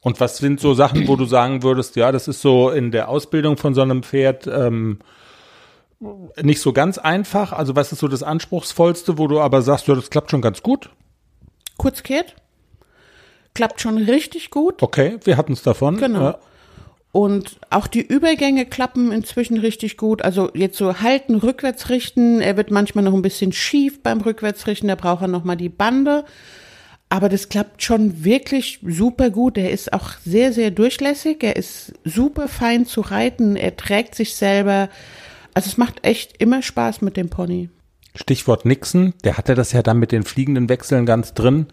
[0.00, 3.08] Und was sind so Sachen, wo du sagen würdest, ja, das ist so in der
[3.08, 5.00] Ausbildung von so einem Pferd ähm,
[6.42, 7.52] nicht so ganz einfach.
[7.52, 10.62] Also was ist so das Anspruchsvollste, wo du aber sagst, ja, das klappt schon ganz
[10.62, 10.90] gut?
[11.76, 12.34] Kurzkehrt.
[13.54, 14.82] Klappt schon richtig gut.
[14.82, 15.96] Okay, wir hatten es davon.
[15.96, 16.22] Genau.
[16.22, 16.38] Ja.
[17.10, 20.22] Und auch die Übergänge klappen inzwischen richtig gut.
[20.22, 22.40] Also jetzt so halten, rückwärts richten.
[22.40, 24.88] Er wird manchmal noch ein bisschen schief beim Rückwärtsrichten.
[24.88, 26.24] Da braucht er nochmal die Bande.
[27.08, 29.56] Aber das klappt schon wirklich super gut.
[29.56, 31.42] Er ist auch sehr, sehr durchlässig.
[31.42, 33.56] Er ist super fein zu reiten.
[33.56, 34.90] Er trägt sich selber.
[35.58, 37.68] Also es macht echt immer Spaß mit dem Pony.
[38.14, 41.66] Stichwort Nixon, der hatte das ja dann mit den fliegenden Wechseln ganz drin.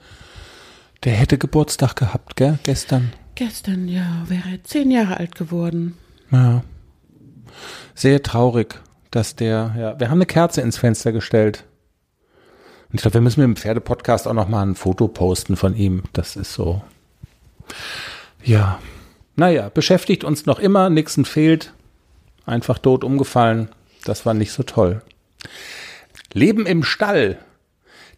[1.04, 3.13] Der hätte Geburtstag gehabt, gell, gestern.
[3.36, 5.95] Gestern, ja, wäre er zehn Jahre alt geworden.
[6.32, 6.63] Ja.
[7.93, 11.63] Sehr traurig, dass der, ja, wir haben eine Kerze ins Fenster gestellt.
[12.89, 15.76] Und ich glaube, wir müssen mit dem Pferdepodcast auch noch mal ein Foto posten von
[15.76, 16.02] ihm.
[16.12, 16.82] Das ist so.
[18.43, 18.80] Ja.
[19.36, 21.75] Naja, beschäftigt uns noch immer, Nixon fehlt
[22.45, 23.69] einfach tot umgefallen.
[24.03, 25.01] Das war nicht so toll.
[26.34, 27.38] Leben im Stall.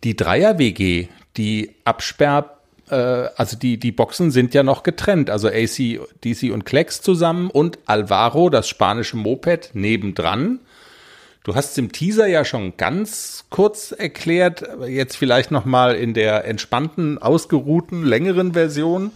[0.03, 2.57] Die Dreier-WG, die Absperr,
[2.89, 5.29] äh, also die, die Boxen sind ja noch getrennt.
[5.29, 10.59] Also AC, DC und Klecks zusammen und Alvaro, das spanische Moped, nebendran.
[11.43, 16.13] Du hast es im Teaser ja schon ganz kurz erklärt, jetzt vielleicht noch mal in
[16.13, 19.11] der entspannten, ausgeruhten, längeren Version.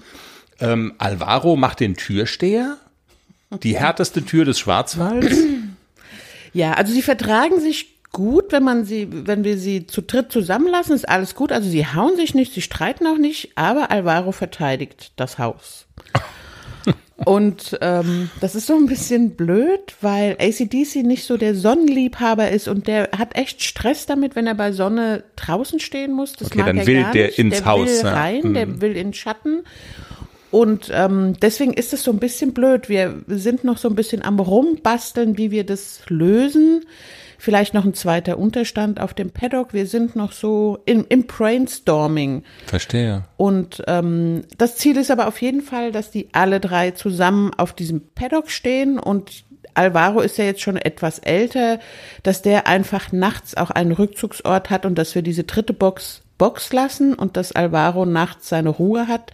[0.61, 2.77] Ähm, Alvaro macht den Türsteher
[3.63, 5.37] die härteste Tür des Schwarzwalds?
[6.53, 10.93] Ja, also sie vertragen sich gut, wenn man sie, wenn wir sie zu dritt zusammenlassen,
[10.93, 11.53] ist alles gut.
[11.53, 15.87] Also sie hauen sich nicht, sie streiten auch nicht, aber Alvaro verteidigt das Haus.
[17.23, 22.67] Und ähm, das ist so ein bisschen blöd, weil ACDC nicht so der Sonnenliebhaber ist
[22.67, 26.33] und der hat echt Stress damit, wenn er bei Sonne draußen stehen muss.
[26.33, 27.37] Das okay, mag dann er will gar der nicht.
[27.37, 27.87] ins der Haus.
[27.87, 28.13] Will ja.
[28.13, 28.81] rein, der Hm.
[28.81, 29.61] will in Schatten.
[30.51, 32.89] Und ähm, deswegen ist es so ein bisschen blöd.
[32.89, 36.85] Wir sind noch so ein bisschen am Rumbasteln, wie wir das lösen.
[37.37, 39.73] Vielleicht noch ein zweiter Unterstand auf dem Paddock.
[39.73, 42.43] Wir sind noch so im, im Brainstorming.
[42.67, 43.23] Verstehe.
[43.37, 47.73] Und ähm, das Ziel ist aber auf jeden Fall, dass die alle drei zusammen auf
[47.73, 51.79] diesem Paddock stehen und Alvaro ist ja jetzt schon etwas älter,
[52.23, 56.73] dass der einfach nachts auch einen Rückzugsort hat und dass wir diese dritte Box Box
[56.73, 59.31] lassen und dass Alvaro nachts seine Ruhe hat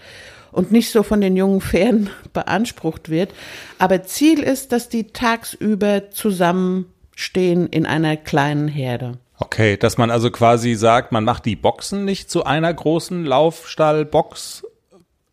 [0.52, 3.32] und nicht so von den jungen Pferden beansprucht wird.
[3.80, 9.18] Aber Ziel ist, dass die tagsüber zusammenstehen in einer kleinen Herde.
[9.40, 14.64] Okay, dass man also quasi sagt, man macht die Boxen nicht zu einer großen Laufstall-Box,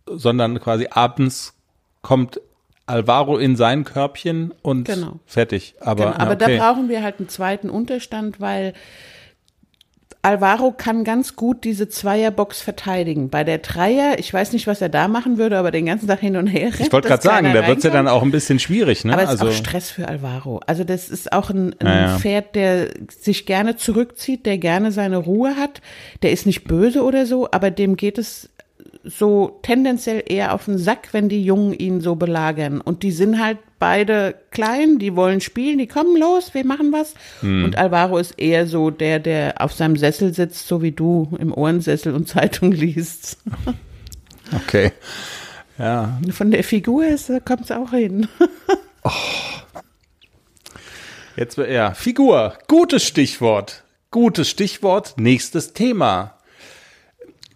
[0.06, 1.54] sondern quasi abends
[2.02, 2.40] kommt
[2.86, 5.18] Alvaro in sein Körbchen und Genau.
[5.24, 5.74] fertig.
[5.80, 6.58] Aber, Genau, aber ja, okay.
[6.58, 8.74] da brauchen wir halt einen zweiten Unterstand, weil
[10.24, 13.28] Alvaro kann ganz gut diese Zweierbox verteidigen.
[13.28, 16.20] Bei der Dreier, ich weiß nicht, was er da machen würde, aber den ganzen Tag
[16.20, 16.80] hin und her rennt.
[16.80, 19.12] ich wollte gerade sagen, da wird's ja dann auch ein bisschen schwierig, ne?
[19.12, 20.62] Aber es also ist auch Stress für Alvaro.
[20.66, 22.18] Also das ist auch ein, ein ja.
[22.18, 25.82] Pferd, der sich gerne zurückzieht, der gerne seine Ruhe hat.
[26.22, 28.48] Der ist nicht böse oder so, aber dem geht es
[29.04, 32.80] so tendenziell eher auf den Sack, wenn die Jungen ihn so belagern.
[32.80, 37.12] Und die sind halt beide klein, die wollen spielen, die kommen los, wir machen was.
[37.40, 37.64] Hm.
[37.64, 41.52] Und Alvaro ist eher so der, der auf seinem Sessel sitzt, so wie du im
[41.52, 43.36] Ohrensessel und Zeitung liest.
[44.56, 44.92] okay.
[45.76, 47.04] Ja, Von der Figur
[47.44, 48.26] kommt es auch hin.
[51.36, 52.56] Jetzt, ja, Figur.
[52.68, 53.84] Gutes Stichwort.
[54.10, 55.12] Gutes Stichwort.
[55.18, 56.38] Nächstes Thema.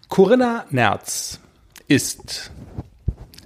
[0.09, 1.39] Corinna Nerz
[1.87, 2.51] ist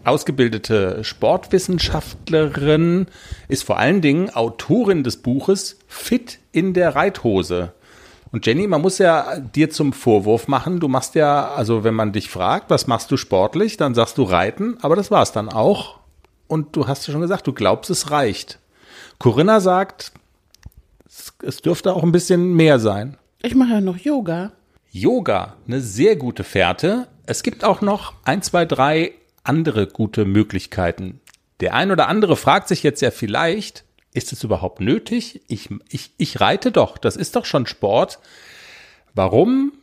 [0.05, 3.07] ausgebildete Sportwissenschaftlerin,
[3.47, 7.73] ist vor allen Dingen Autorin des Buches Fit in der Reithose.
[8.31, 12.13] Und Jenny, man muss ja dir zum Vorwurf machen, du machst ja, also wenn man
[12.13, 15.99] dich fragt, was machst du sportlich, dann sagst du Reiten, aber das war's dann auch.
[16.47, 18.57] Und du hast ja schon gesagt, du glaubst, es reicht.
[19.19, 20.13] Corinna sagt,
[21.05, 23.17] es, es dürfte auch ein bisschen mehr sein.
[23.43, 24.51] Ich mache ja noch Yoga.
[24.91, 27.07] Yoga, eine sehr gute Fährte.
[27.25, 31.19] Es gibt auch noch ein, zwei, drei andere gute Möglichkeiten.
[31.59, 35.41] Der ein oder andere fragt sich jetzt ja vielleicht, ist es überhaupt nötig?
[35.47, 38.19] Ich, ich, ich reite doch, das ist doch schon Sport.
[39.13, 39.73] Warum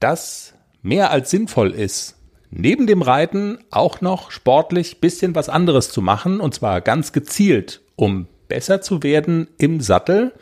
[0.00, 2.16] das mehr als sinnvoll ist,
[2.50, 7.80] neben dem Reiten auch noch sportlich bisschen was anderes zu machen, und zwar ganz gezielt,
[7.96, 10.32] um besser zu werden im Sattel.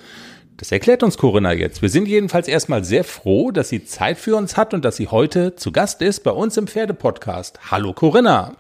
[0.59, 1.83] Das erklärt uns Corinna jetzt.
[1.83, 5.09] Wir sind jedenfalls erstmal sehr froh, dass sie Zeit für uns hat und dass sie
[5.09, 7.71] heute zu Gast ist bei uns im Pferdepodcast.
[7.71, 8.57] Hallo Corinna.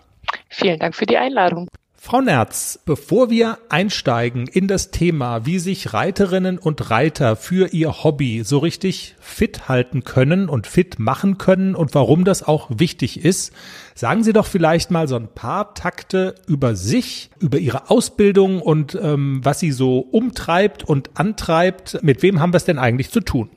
[0.50, 1.68] Vielen Dank für die Einladung.
[2.06, 8.04] Frau Nerz, bevor wir einsteigen in das Thema, wie sich Reiterinnen und Reiter für ihr
[8.04, 13.24] Hobby so richtig fit halten können und fit machen können und warum das auch wichtig
[13.24, 13.52] ist,
[13.96, 18.96] sagen Sie doch vielleicht mal so ein paar Takte über sich, über Ihre Ausbildung und
[19.02, 22.04] ähm, was Sie so umtreibt und antreibt.
[22.04, 23.50] Mit wem haben wir es denn eigentlich zu tun?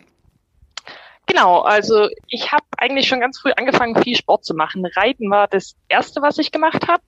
[1.29, 4.83] Genau, also ich habe eigentlich schon ganz früh angefangen, viel Sport zu machen.
[4.95, 7.03] Reiten war das Erste, was ich gemacht habe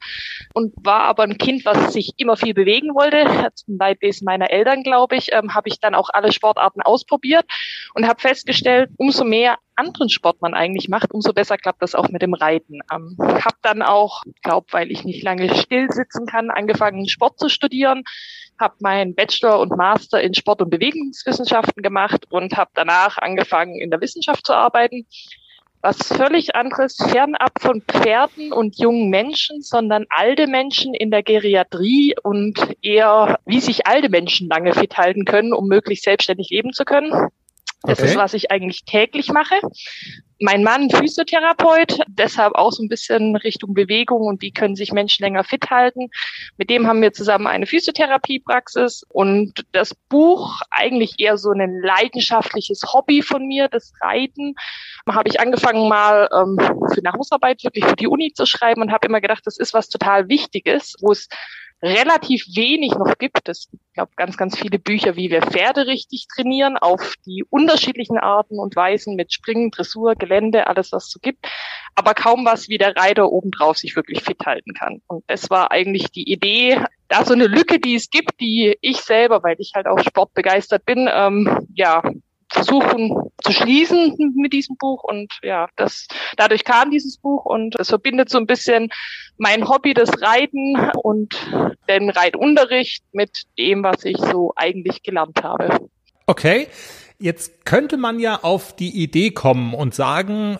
[0.53, 3.25] und war aber ein Kind, was sich immer viel bewegen wollte.
[3.55, 7.45] Zum Leidwesen meiner Eltern, glaube ich, ähm, habe ich dann auch alle Sportarten ausprobiert
[7.95, 12.09] und habe festgestellt, umso mehr anderen Sport man eigentlich macht, umso besser klappt das auch
[12.09, 12.79] mit dem Reiten.
[12.91, 17.49] Ähm, habe dann auch, glaube, weil ich nicht lange still sitzen kann, angefangen, Sport zu
[17.49, 18.03] studieren
[18.61, 23.89] habe meinen Bachelor und Master in Sport- und Bewegungswissenschaften gemacht und habe danach angefangen, in
[23.89, 25.05] der Wissenschaft zu arbeiten.
[25.81, 32.13] Was völlig anderes, fernab von Pferden und jungen Menschen, sondern alte Menschen in der Geriatrie
[32.21, 36.85] und eher, wie sich alte Menschen lange fit halten können, um möglichst selbstständig leben zu
[36.85, 37.29] können.
[37.83, 38.09] Das okay.
[38.09, 39.55] ist, was ich eigentlich täglich mache.
[40.39, 45.23] Mein Mann Physiotherapeut, deshalb auch so ein bisschen Richtung Bewegung und wie können sich Menschen
[45.23, 46.09] länger fit halten.
[46.57, 52.83] Mit dem haben wir zusammen eine Physiotherapiepraxis und das Buch eigentlich eher so ein leidenschaftliches
[52.93, 54.55] Hobby von mir, das Reiten.
[55.07, 56.57] Habe ich angefangen mal ähm,
[56.93, 59.89] für Nachwuchsarbeit wirklich für die Uni zu schreiben und habe immer gedacht, das ist was
[59.89, 61.27] total Wichtiges, wo es
[61.81, 63.49] relativ wenig noch gibt.
[63.49, 68.59] Es glaube ganz, ganz viele Bücher, wie wir Pferde richtig trainieren, auf die unterschiedlichen Arten
[68.59, 71.47] und Weisen mit Springen, Dressur, Gelände, alles, was es so gibt.
[71.95, 75.01] Aber kaum was, wie der Reiter obendrauf sich wirklich fit halten kann.
[75.07, 78.97] Und das war eigentlich die Idee, da so eine Lücke, die es gibt, die ich
[79.01, 82.01] selber, weil ich halt auch sportbegeistert bin, ähm, ja,
[82.47, 87.89] versuchen zu schließen mit diesem Buch und ja, das dadurch kam dieses Buch und es
[87.89, 88.89] verbindet so ein bisschen
[89.37, 91.35] mein Hobby des Reiten und
[91.89, 95.89] den Reitunterricht mit dem, was ich so eigentlich gelernt habe.
[96.25, 96.67] Okay,
[97.19, 100.57] jetzt könnte man ja auf die Idee kommen und sagen,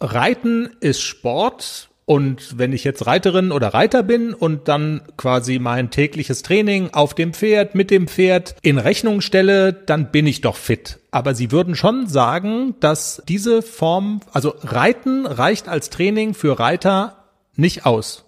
[0.00, 5.90] Reiten ist Sport, und wenn ich jetzt Reiterin oder Reiter bin und dann quasi mein
[5.90, 10.56] tägliches Training auf dem Pferd, mit dem Pferd in Rechnung stelle, dann bin ich doch
[10.56, 10.98] fit.
[11.10, 17.28] Aber Sie würden schon sagen, dass diese Form, also Reiten reicht als Training für Reiter
[17.54, 18.24] nicht aus.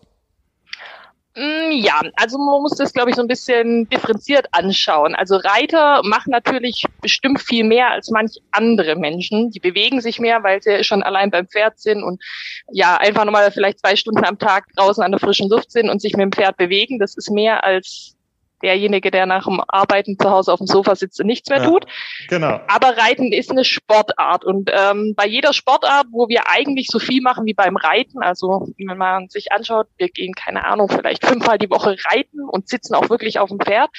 [1.36, 5.16] Mm, ja, also man muss das, glaube ich, so ein bisschen differenziert anschauen.
[5.16, 9.50] Also Reiter machen natürlich bestimmt viel mehr als manch andere Menschen.
[9.50, 12.22] Die bewegen sich mehr, weil sie schon allein beim Pferd sind und
[12.70, 16.00] ja, einfach nochmal vielleicht zwei Stunden am Tag draußen an der frischen Luft sind und
[16.00, 17.00] sich mit dem Pferd bewegen.
[17.00, 18.14] Das ist mehr als
[18.62, 21.66] derjenige, der nach dem Arbeiten zu Hause auf dem Sofa sitzt und nichts mehr ja,
[21.66, 21.86] tut.
[22.28, 22.60] Genau.
[22.68, 27.20] Aber Reiten ist eine Sportart und ähm, bei jeder Sportart, wo wir eigentlich so viel
[27.20, 31.58] machen wie beim Reiten, also wenn man sich anschaut, wir gehen keine Ahnung vielleicht fünfmal
[31.58, 33.90] die Woche reiten und sitzen auch wirklich auf dem Pferd,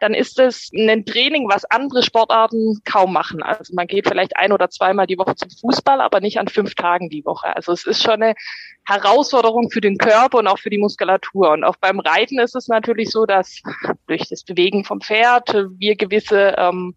[0.00, 3.42] dann ist es ein Training, was andere Sportarten kaum machen.
[3.42, 6.74] Also man geht vielleicht ein oder zweimal die Woche zum Fußball, aber nicht an fünf
[6.74, 7.54] Tagen die Woche.
[7.54, 8.34] Also es ist schon eine
[8.86, 11.50] Herausforderung für den Körper und auch für die Muskulatur.
[11.50, 13.62] Und auch beim Reiten ist es natürlich so, dass
[14.16, 16.94] durch das Bewegen vom Pferd wir gewisse ähm,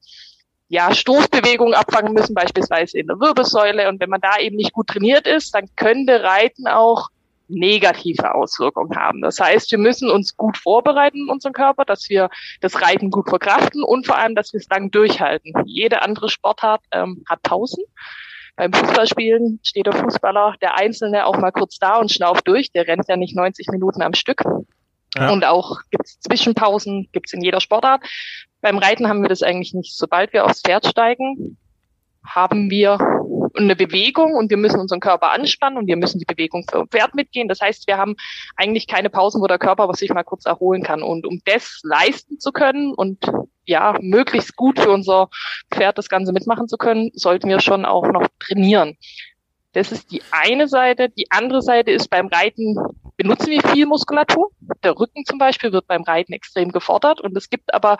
[0.69, 3.87] ja, Stoßbewegungen abfangen müssen, beispielsweise in der Wirbelsäule.
[3.87, 7.07] Und wenn man da eben nicht gut trainiert ist, dann könnte Reiten auch
[7.47, 9.21] negative Auswirkungen haben.
[9.21, 13.29] Das heißt, wir müssen uns gut vorbereiten in unserem Körper, dass wir das Reiten gut
[13.29, 15.53] verkraften und vor allem, dass wir es lang durchhalten.
[15.65, 17.83] Jede andere Sportart ähm, hat Pausen
[18.57, 22.71] beim Fußballspielen steht der Fußballer, der Einzelne, auch mal kurz da und schnauft durch.
[22.71, 24.43] Der rennt ja nicht 90 Minuten am Stück.
[25.15, 25.31] Ja.
[25.31, 28.03] Und auch gibt's Zwischenpausen, gibt's in jeder Sportart.
[28.61, 29.95] Beim Reiten haben wir das eigentlich nicht.
[29.95, 31.57] Sobald wir aufs Pferd steigen,
[32.25, 32.97] haben wir
[33.55, 37.15] eine Bewegung und wir müssen unseren Körper anspannen und wir müssen die Bewegung vom Pferd
[37.15, 37.47] mitgehen.
[37.47, 38.15] Das heißt, wir haben
[38.55, 41.01] eigentlich keine Pausen, wo der Körper sich mal kurz erholen kann.
[41.01, 43.25] Und um das leisten zu können und
[43.65, 45.29] ja, möglichst gut für unser
[45.71, 48.97] Pferd das Ganze mitmachen zu können, sollten wir schon auch noch trainieren.
[49.73, 51.09] Das ist die eine Seite.
[51.09, 52.77] Die andere Seite ist beim Reiten
[53.17, 54.51] benutzen wir viel Muskulatur.
[54.83, 57.19] Der Rücken zum Beispiel wird beim Reiten extrem gefordert.
[57.19, 57.97] Und es gibt aber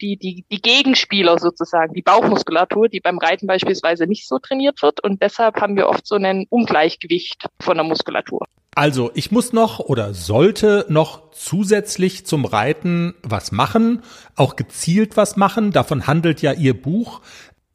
[0.00, 5.02] die, die, die Gegenspieler sozusagen, die Bauchmuskulatur, die beim Reiten beispielsweise nicht so trainiert wird.
[5.02, 8.46] Und deshalb haben wir oft so ein Ungleichgewicht von der Muskulatur.
[8.74, 14.02] Also ich muss noch oder sollte noch zusätzlich zum Reiten was machen,
[14.34, 15.72] auch gezielt was machen.
[15.72, 17.22] Davon handelt ja Ihr Buch.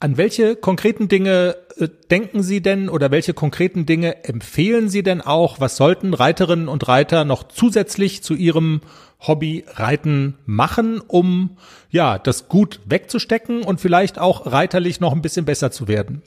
[0.02, 5.20] An welche konkreten Dinge äh, denken Sie denn oder welche konkreten Dinge empfehlen Sie denn
[5.20, 5.60] auch?
[5.60, 8.80] Was sollten Reiterinnen und Reiter noch zusätzlich zu ihrem
[9.20, 11.56] Hobby Reiten machen, um
[11.88, 16.22] ja das gut wegzustecken und vielleicht auch reiterlich noch ein bisschen besser zu werden?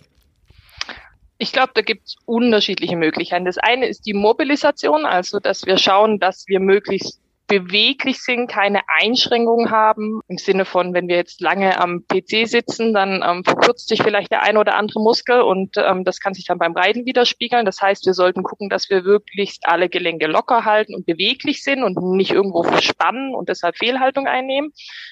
[1.38, 3.44] Ich glaube, da gibt es unterschiedliche Möglichkeiten.
[3.44, 8.82] Das eine ist die Mobilisation, also dass wir schauen, dass wir möglichst beweglich sind, keine
[8.88, 10.22] Einschränkungen haben.
[10.28, 14.32] Im Sinne von, wenn wir jetzt lange am PC sitzen, dann ähm, verkürzt sich vielleicht
[14.32, 17.66] der eine oder andere Muskel und ähm, das kann sich dann beim Reiten widerspiegeln.
[17.66, 21.84] Das heißt, wir sollten gucken, dass wir wirklich alle Gelenke locker halten und beweglich sind
[21.84, 24.72] und nicht irgendwo verspannen und deshalb Fehlhaltung einnehmen.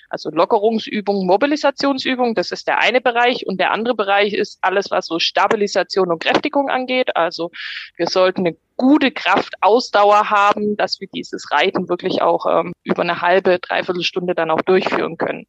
[0.10, 5.06] Also Lockerungsübung, Mobilisationsübung, das ist der eine Bereich und der andere Bereich ist alles, was
[5.06, 7.16] so Stabilisation und Kräftigung angeht.
[7.16, 7.52] Also
[7.98, 13.22] wir sollten eine gute Kraftausdauer haben, dass wir dieses Reiten wirklich auch ähm, über eine
[13.22, 15.46] halbe, dreiviertel Stunde dann auch durchführen können.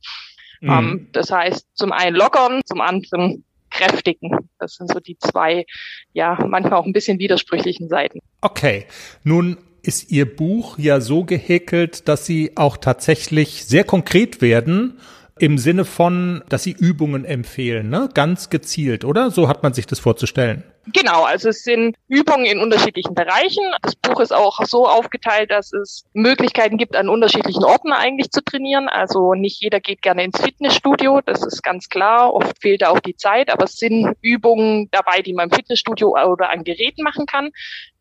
[0.61, 0.71] Mhm.
[0.71, 4.49] Ähm, das heißt, zum einen lockern, zum anderen kräftigen.
[4.59, 5.67] Das sind so die zwei,
[6.13, 8.21] ja, manchmal auch ein bisschen widersprüchlichen Seiten.
[8.41, 8.87] Okay.
[9.25, 14.99] Nun ist Ihr Buch ja so gehäkelt, dass Sie auch tatsächlich sehr konkret werden
[15.39, 18.09] im Sinne von, dass Sie Übungen empfehlen, ne?
[18.15, 19.31] Ganz gezielt, oder?
[19.31, 20.63] So hat man sich das vorzustellen.
[20.93, 23.65] Genau, also es sind Übungen in unterschiedlichen Bereichen.
[23.83, 28.45] Das Buch ist auch so aufgeteilt, dass es Möglichkeiten gibt, an unterschiedlichen Orten eigentlich zu
[28.45, 28.89] trainieren.
[28.89, 32.35] Also nicht jeder geht gerne ins Fitnessstudio, das ist ganz klar.
[32.35, 36.11] Oft fehlt da auch die Zeit, aber es sind Übungen dabei, die man im Fitnessstudio
[36.11, 37.51] oder an Geräten machen kann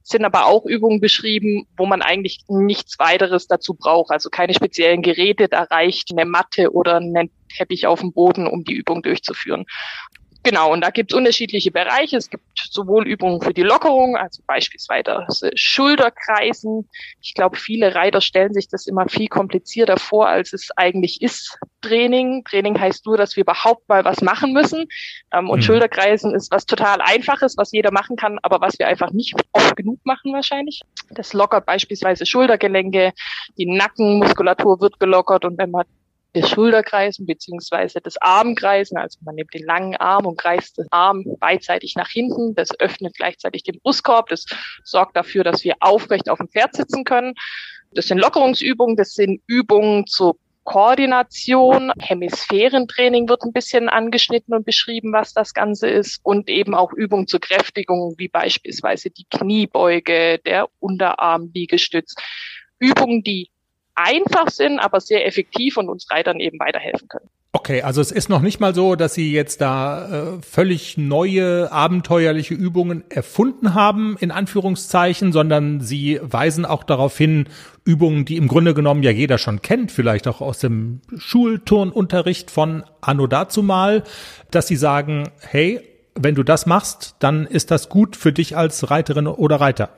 [0.03, 4.11] sind aber auch Übungen beschrieben, wo man eigentlich nichts weiteres dazu braucht.
[4.11, 8.63] Also keine speziellen Geräte, da reicht eine Matte oder ein Teppich auf dem Boden, um
[8.63, 9.65] die Übung durchzuführen.
[10.43, 12.17] Genau, und da gibt es unterschiedliche Bereiche.
[12.17, 15.25] Es gibt sowohl Übungen für die Lockerung, also beispielsweise
[15.55, 16.89] Schulterkreisen.
[17.21, 21.57] Ich glaube, viele Reiter stellen sich das immer viel komplizierter vor, als es eigentlich ist.
[21.81, 22.43] Training.
[22.43, 24.85] Training heißt nur, dass wir überhaupt mal was machen müssen.
[25.31, 25.63] Ähm, und mhm.
[25.63, 29.77] Schulterkreisen ist was total Einfaches, was jeder machen kann, aber was wir einfach nicht oft
[29.77, 30.81] genug machen wahrscheinlich.
[31.11, 33.13] Das lockert beispielsweise Schultergelenke,
[33.57, 35.85] die Nackenmuskulatur wird gelockert und wenn man
[36.33, 38.97] das Schulterkreisen beziehungsweise das Armkreisen.
[38.97, 42.55] Also man nimmt den langen Arm und kreist den Arm beidseitig nach hinten.
[42.55, 44.29] Das öffnet gleichzeitig den Brustkorb.
[44.29, 44.45] Das
[44.83, 47.33] sorgt dafür, dass wir aufrecht auf dem Pferd sitzen können.
[47.91, 48.95] Das sind Lockerungsübungen.
[48.95, 55.89] Das sind Übungen zur Koordination, Hemisphärentraining wird ein bisschen angeschnitten und beschrieben, was das Ganze
[55.89, 62.15] ist und eben auch Übungen zur Kräftigung, wie beispielsweise die Kniebeuge, der Unterarmliegestütz.
[62.79, 63.49] Übungen, die
[63.95, 67.29] einfach sind, aber sehr effektiv und uns Reitern eben weiterhelfen können.
[67.55, 71.71] Okay, also es ist noch nicht mal so, dass Sie jetzt da äh, völlig neue,
[71.71, 77.45] abenteuerliche Übungen erfunden haben, in Anführungszeichen, sondern Sie weisen auch darauf hin,
[77.85, 82.83] Übungen, die im Grunde genommen ja jeder schon kennt, vielleicht auch aus dem Schulturnunterricht von
[83.01, 84.03] Anno dazu mal,
[84.49, 85.79] dass Sie sagen, hey,
[86.15, 89.89] wenn du das machst, dann ist das gut für dich als Reiterin oder Reiter.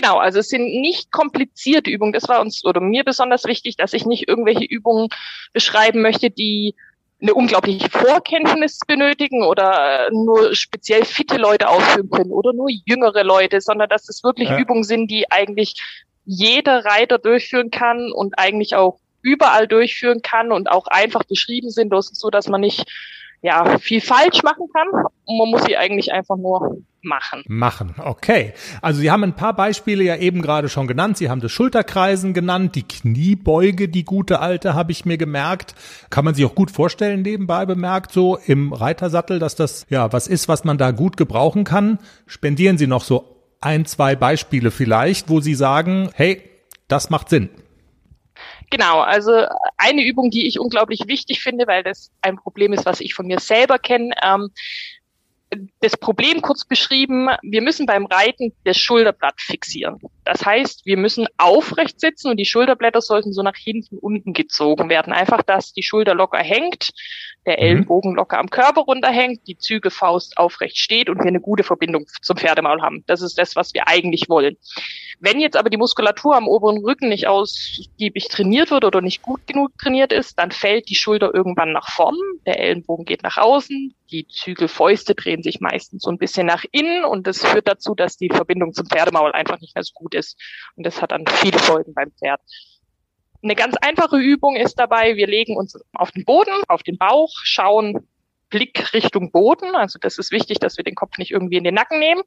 [0.00, 2.12] Genau, also es sind nicht komplizierte Übungen.
[2.12, 5.08] Das war uns oder mir besonders wichtig, dass ich nicht irgendwelche Übungen
[5.52, 6.76] beschreiben möchte, die
[7.20, 13.60] eine unglaubliche Vorkenntnis benötigen oder nur speziell fitte Leute ausführen können oder nur jüngere Leute,
[13.60, 14.58] sondern dass es wirklich ja.
[14.58, 15.74] Übungen sind, die eigentlich
[16.24, 21.92] jeder Reiter durchführen kann und eigentlich auch überall durchführen kann und auch einfach beschrieben sind,
[21.92, 22.84] so dass man nicht
[23.42, 24.88] ja, viel falsch machen kann
[25.24, 27.44] und man muss sie eigentlich einfach nur machen.
[27.46, 28.52] Machen, okay.
[28.82, 31.16] Also Sie haben ein paar Beispiele ja eben gerade schon genannt.
[31.16, 35.74] Sie haben das Schulterkreisen genannt, die Kniebeuge, die gute alte, habe ich mir gemerkt.
[36.10, 40.26] Kann man sich auch gut vorstellen, nebenbei bemerkt, so im Reitersattel, dass das ja was
[40.26, 41.98] ist, was man da gut gebrauchen kann.
[42.26, 46.42] Spendieren Sie noch so ein, zwei Beispiele vielleicht, wo Sie sagen, hey,
[46.88, 47.50] das macht Sinn.
[48.70, 53.00] Genau, also eine Übung, die ich unglaublich wichtig finde, weil das ein Problem ist, was
[53.00, 54.10] ich von mir selber kenne.
[54.22, 54.50] Ähm,
[55.80, 59.98] das Problem kurz beschrieben, wir müssen beim Reiten das Schulterblatt fixieren.
[60.28, 64.90] Das heißt, wir müssen aufrecht sitzen und die Schulterblätter sollten so nach hinten unten gezogen
[64.90, 65.10] werden.
[65.10, 66.90] Einfach, dass die Schulter locker hängt,
[67.46, 67.62] der mhm.
[67.62, 72.36] Ellenbogen locker am Körper runterhängt, die Zügelfaust aufrecht steht und wir eine gute Verbindung zum
[72.36, 73.04] Pferdemaul haben.
[73.06, 74.58] Das ist das, was wir eigentlich wollen.
[75.18, 79.46] Wenn jetzt aber die Muskulatur am oberen Rücken nicht ausgiebig trainiert wird oder nicht gut
[79.46, 82.16] genug trainiert ist, dann fällt die Schulter irgendwann nach vorn,
[82.46, 87.04] der Ellenbogen geht nach außen, die Zügelfäuste drehen sich meistens so ein bisschen nach innen
[87.04, 90.17] und das führt dazu, dass die Verbindung zum Pferdemaul einfach nicht mehr so gut ist.
[90.76, 92.40] Und das hat dann viele Folgen beim Pferd.
[93.42, 97.32] Eine ganz einfache Übung ist dabei, wir legen uns auf den Boden, auf den Bauch,
[97.44, 98.08] schauen
[98.50, 99.74] Blick Richtung Boden.
[99.74, 102.22] Also das ist wichtig, dass wir den Kopf nicht irgendwie in den Nacken nehmen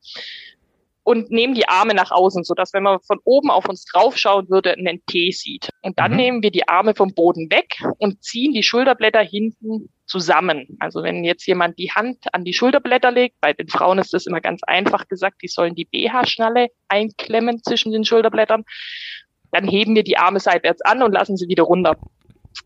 [1.03, 4.49] und nehmen die Arme nach außen, so dass wenn man von oben auf uns draufschauen
[4.49, 5.69] würde, einen T sieht.
[5.81, 6.17] Und dann mhm.
[6.17, 10.77] nehmen wir die Arme vom Boden weg und ziehen die Schulterblätter hinten zusammen.
[10.79, 14.25] Also wenn jetzt jemand die Hand an die Schulterblätter legt, bei den Frauen ist das
[14.27, 18.65] immer ganz einfach gesagt, die sollen die BH-Schnalle einklemmen zwischen den Schulterblättern,
[19.53, 21.95] dann heben wir die Arme seitwärts an und lassen sie wieder runter.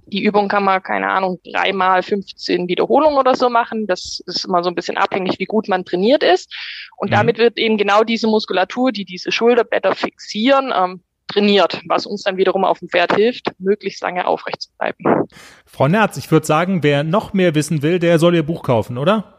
[0.07, 3.85] Die Übung kann man, keine Ahnung, dreimal 15 Wiederholungen oder so machen.
[3.85, 6.51] Das ist immer so ein bisschen abhängig, wie gut man trainiert ist.
[6.97, 7.15] Und mhm.
[7.15, 12.37] damit wird eben genau diese Muskulatur, die diese Schulterblätter fixieren, ähm, trainiert, was uns dann
[12.37, 15.27] wiederum auf dem Pferd hilft, möglichst lange aufrecht zu bleiben.
[15.65, 18.97] Frau Nerz, ich würde sagen, wer noch mehr wissen will, der soll ihr Buch kaufen,
[18.97, 19.35] oder?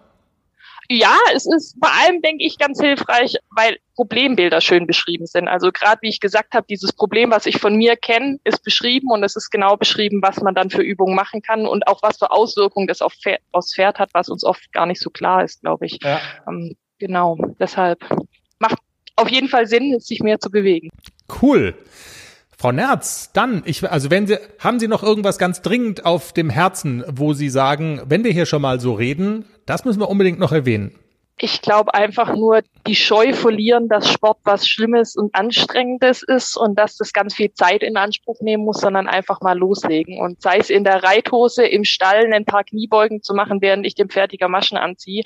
[0.88, 5.48] Ja, es ist vor allem, denke ich, ganz hilfreich, weil Problembilder schön beschrieben sind.
[5.48, 9.10] Also gerade wie ich gesagt habe, dieses Problem, was ich von mir kenne, ist beschrieben
[9.10, 12.18] und es ist genau beschrieben, was man dann für Übungen machen kann und auch was
[12.18, 15.42] für Auswirkungen das auf Pferd, aufs Pferd hat, was uns oft gar nicht so klar
[15.42, 15.98] ist, glaube ich.
[16.02, 16.20] Ja.
[16.46, 18.04] Ähm, genau, deshalb
[18.58, 18.78] macht
[19.16, 20.90] auf jeden Fall Sinn, sich mehr zu bewegen.
[21.42, 21.74] Cool.
[22.58, 26.48] Frau Nerz, dann, ich, also wenn Sie, haben Sie noch irgendwas ganz dringend auf dem
[26.48, 30.38] Herzen, wo Sie sagen, wenn wir hier schon mal so reden, das müssen wir unbedingt
[30.38, 30.98] noch erwähnen.
[31.38, 36.78] Ich glaube einfach nur die Scheu verlieren, dass Sport was Schlimmes und Anstrengendes ist und
[36.78, 40.18] dass das ganz viel Zeit in Anspruch nehmen muss, sondern einfach mal loslegen.
[40.18, 43.94] Und sei es in der Reithose, im Stall ein paar Kniebeugen zu machen, während ich
[43.94, 45.24] dem fertiger Maschen anziehe.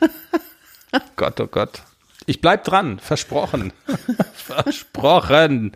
[1.17, 1.83] Gott, oh Gott.
[2.27, 3.73] Ich bleib dran, versprochen.
[4.35, 5.73] versprochen.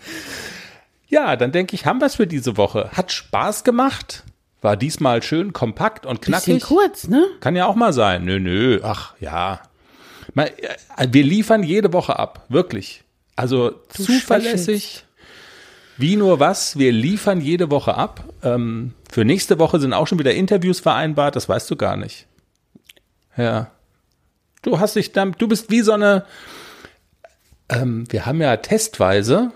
[1.08, 2.90] Ja, dann denke ich, haben wir es für diese Woche.
[2.92, 4.24] Hat Spaß gemacht.
[4.62, 6.54] War diesmal schön kompakt und knackig.
[6.54, 7.26] Bisschen kurz, ne?
[7.40, 8.24] Kann ja auch mal sein.
[8.24, 9.62] Nö, nö, ach ja.
[10.36, 10.50] Äh,
[11.10, 13.04] wir liefern jede Woche ab, wirklich.
[13.36, 15.04] Also du zuverlässig.
[15.96, 18.24] Wie nur was, wir liefern jede Woche ab.
[18.42, 22.26] Ähm, für nächste Woche sind auch schon wieder Interviews vereinbart, das weißt du gar nicht.
[23.36, 23.70] Ja.
[24.62, 26.24] Du hast dich dann, du bist wie so eine,
[27.68, 29.52] ähm, wir haben ja testweise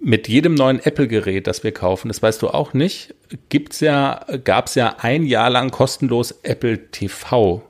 [0.00, 3.14] mit jedem neuen Apple-Gerät, das wir kaufen, das weißt du auch nicht,
[3.48, 7.62] gibt's ja, gab's ja ein Jahr lang kostenlos Apple TV.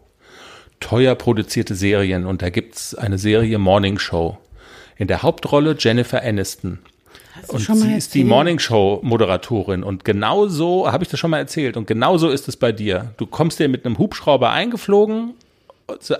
[0.81, 4.39] Teuer produzierte Serien und da gibt's eine Serie Morning Show.
[4.97, 6.79] In der Hauptrolle Jennifer Aniston.
[7.49, 7.99] Und sie erzählt?
[7.99, 11.87] ist die Morning Show Moderatorin und genau so habe ich das schon mal erzählt und
[11.87, 13.13] genau so ist es bei dir.
[13.17, 15.35] Du kommst dir mit einem Hubschrauber eingeflogen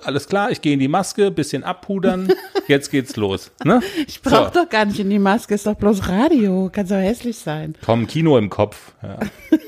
[0.03, 2.33] alles klar, ich gehe in die Maske, bisschen abpudern,
[2.69, 3.51] jetzt geht's los.
[3.65, 3.81] Ne?
[4.07, 4.63] Ich brauche so.
[4.63, 7.75] doch gar nicht in die Maske, ist doch bloß Radio, kann so hässlich sein.
[7.85, 8.93] Komm, Kino im Kopf.
[9.03, 9.19] Ja.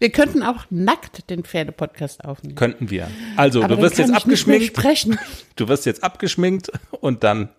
[0.00, 2.54] Wir könnten auch nackt den Pferdepodcast aufnehmen.
[2.54, 3.08] Könnten wir.
[3.36, 4.74] Also, Aber du wirst jetzt abgeschminkt.
[5.56, 7.50] Du wirst jetzt abgeschminkt und dann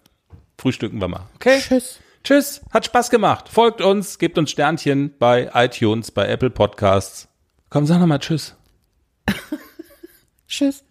[0.57, 1.29] frühstücken wir mal.
[1.35, 1.59] Okay?
[1.59, 1.99] Tschüss.
[2.23, 3.47] Tschüss, hat Spaß gemacht.
[3.47, 7.27] Folgt uns, gebt uns Sternchen bei iTunes, bei Apple Podcasts.
[7.69, 8.55] Komm, sag nochmal Tschüss.
[10.51, 10.83] Tschüss.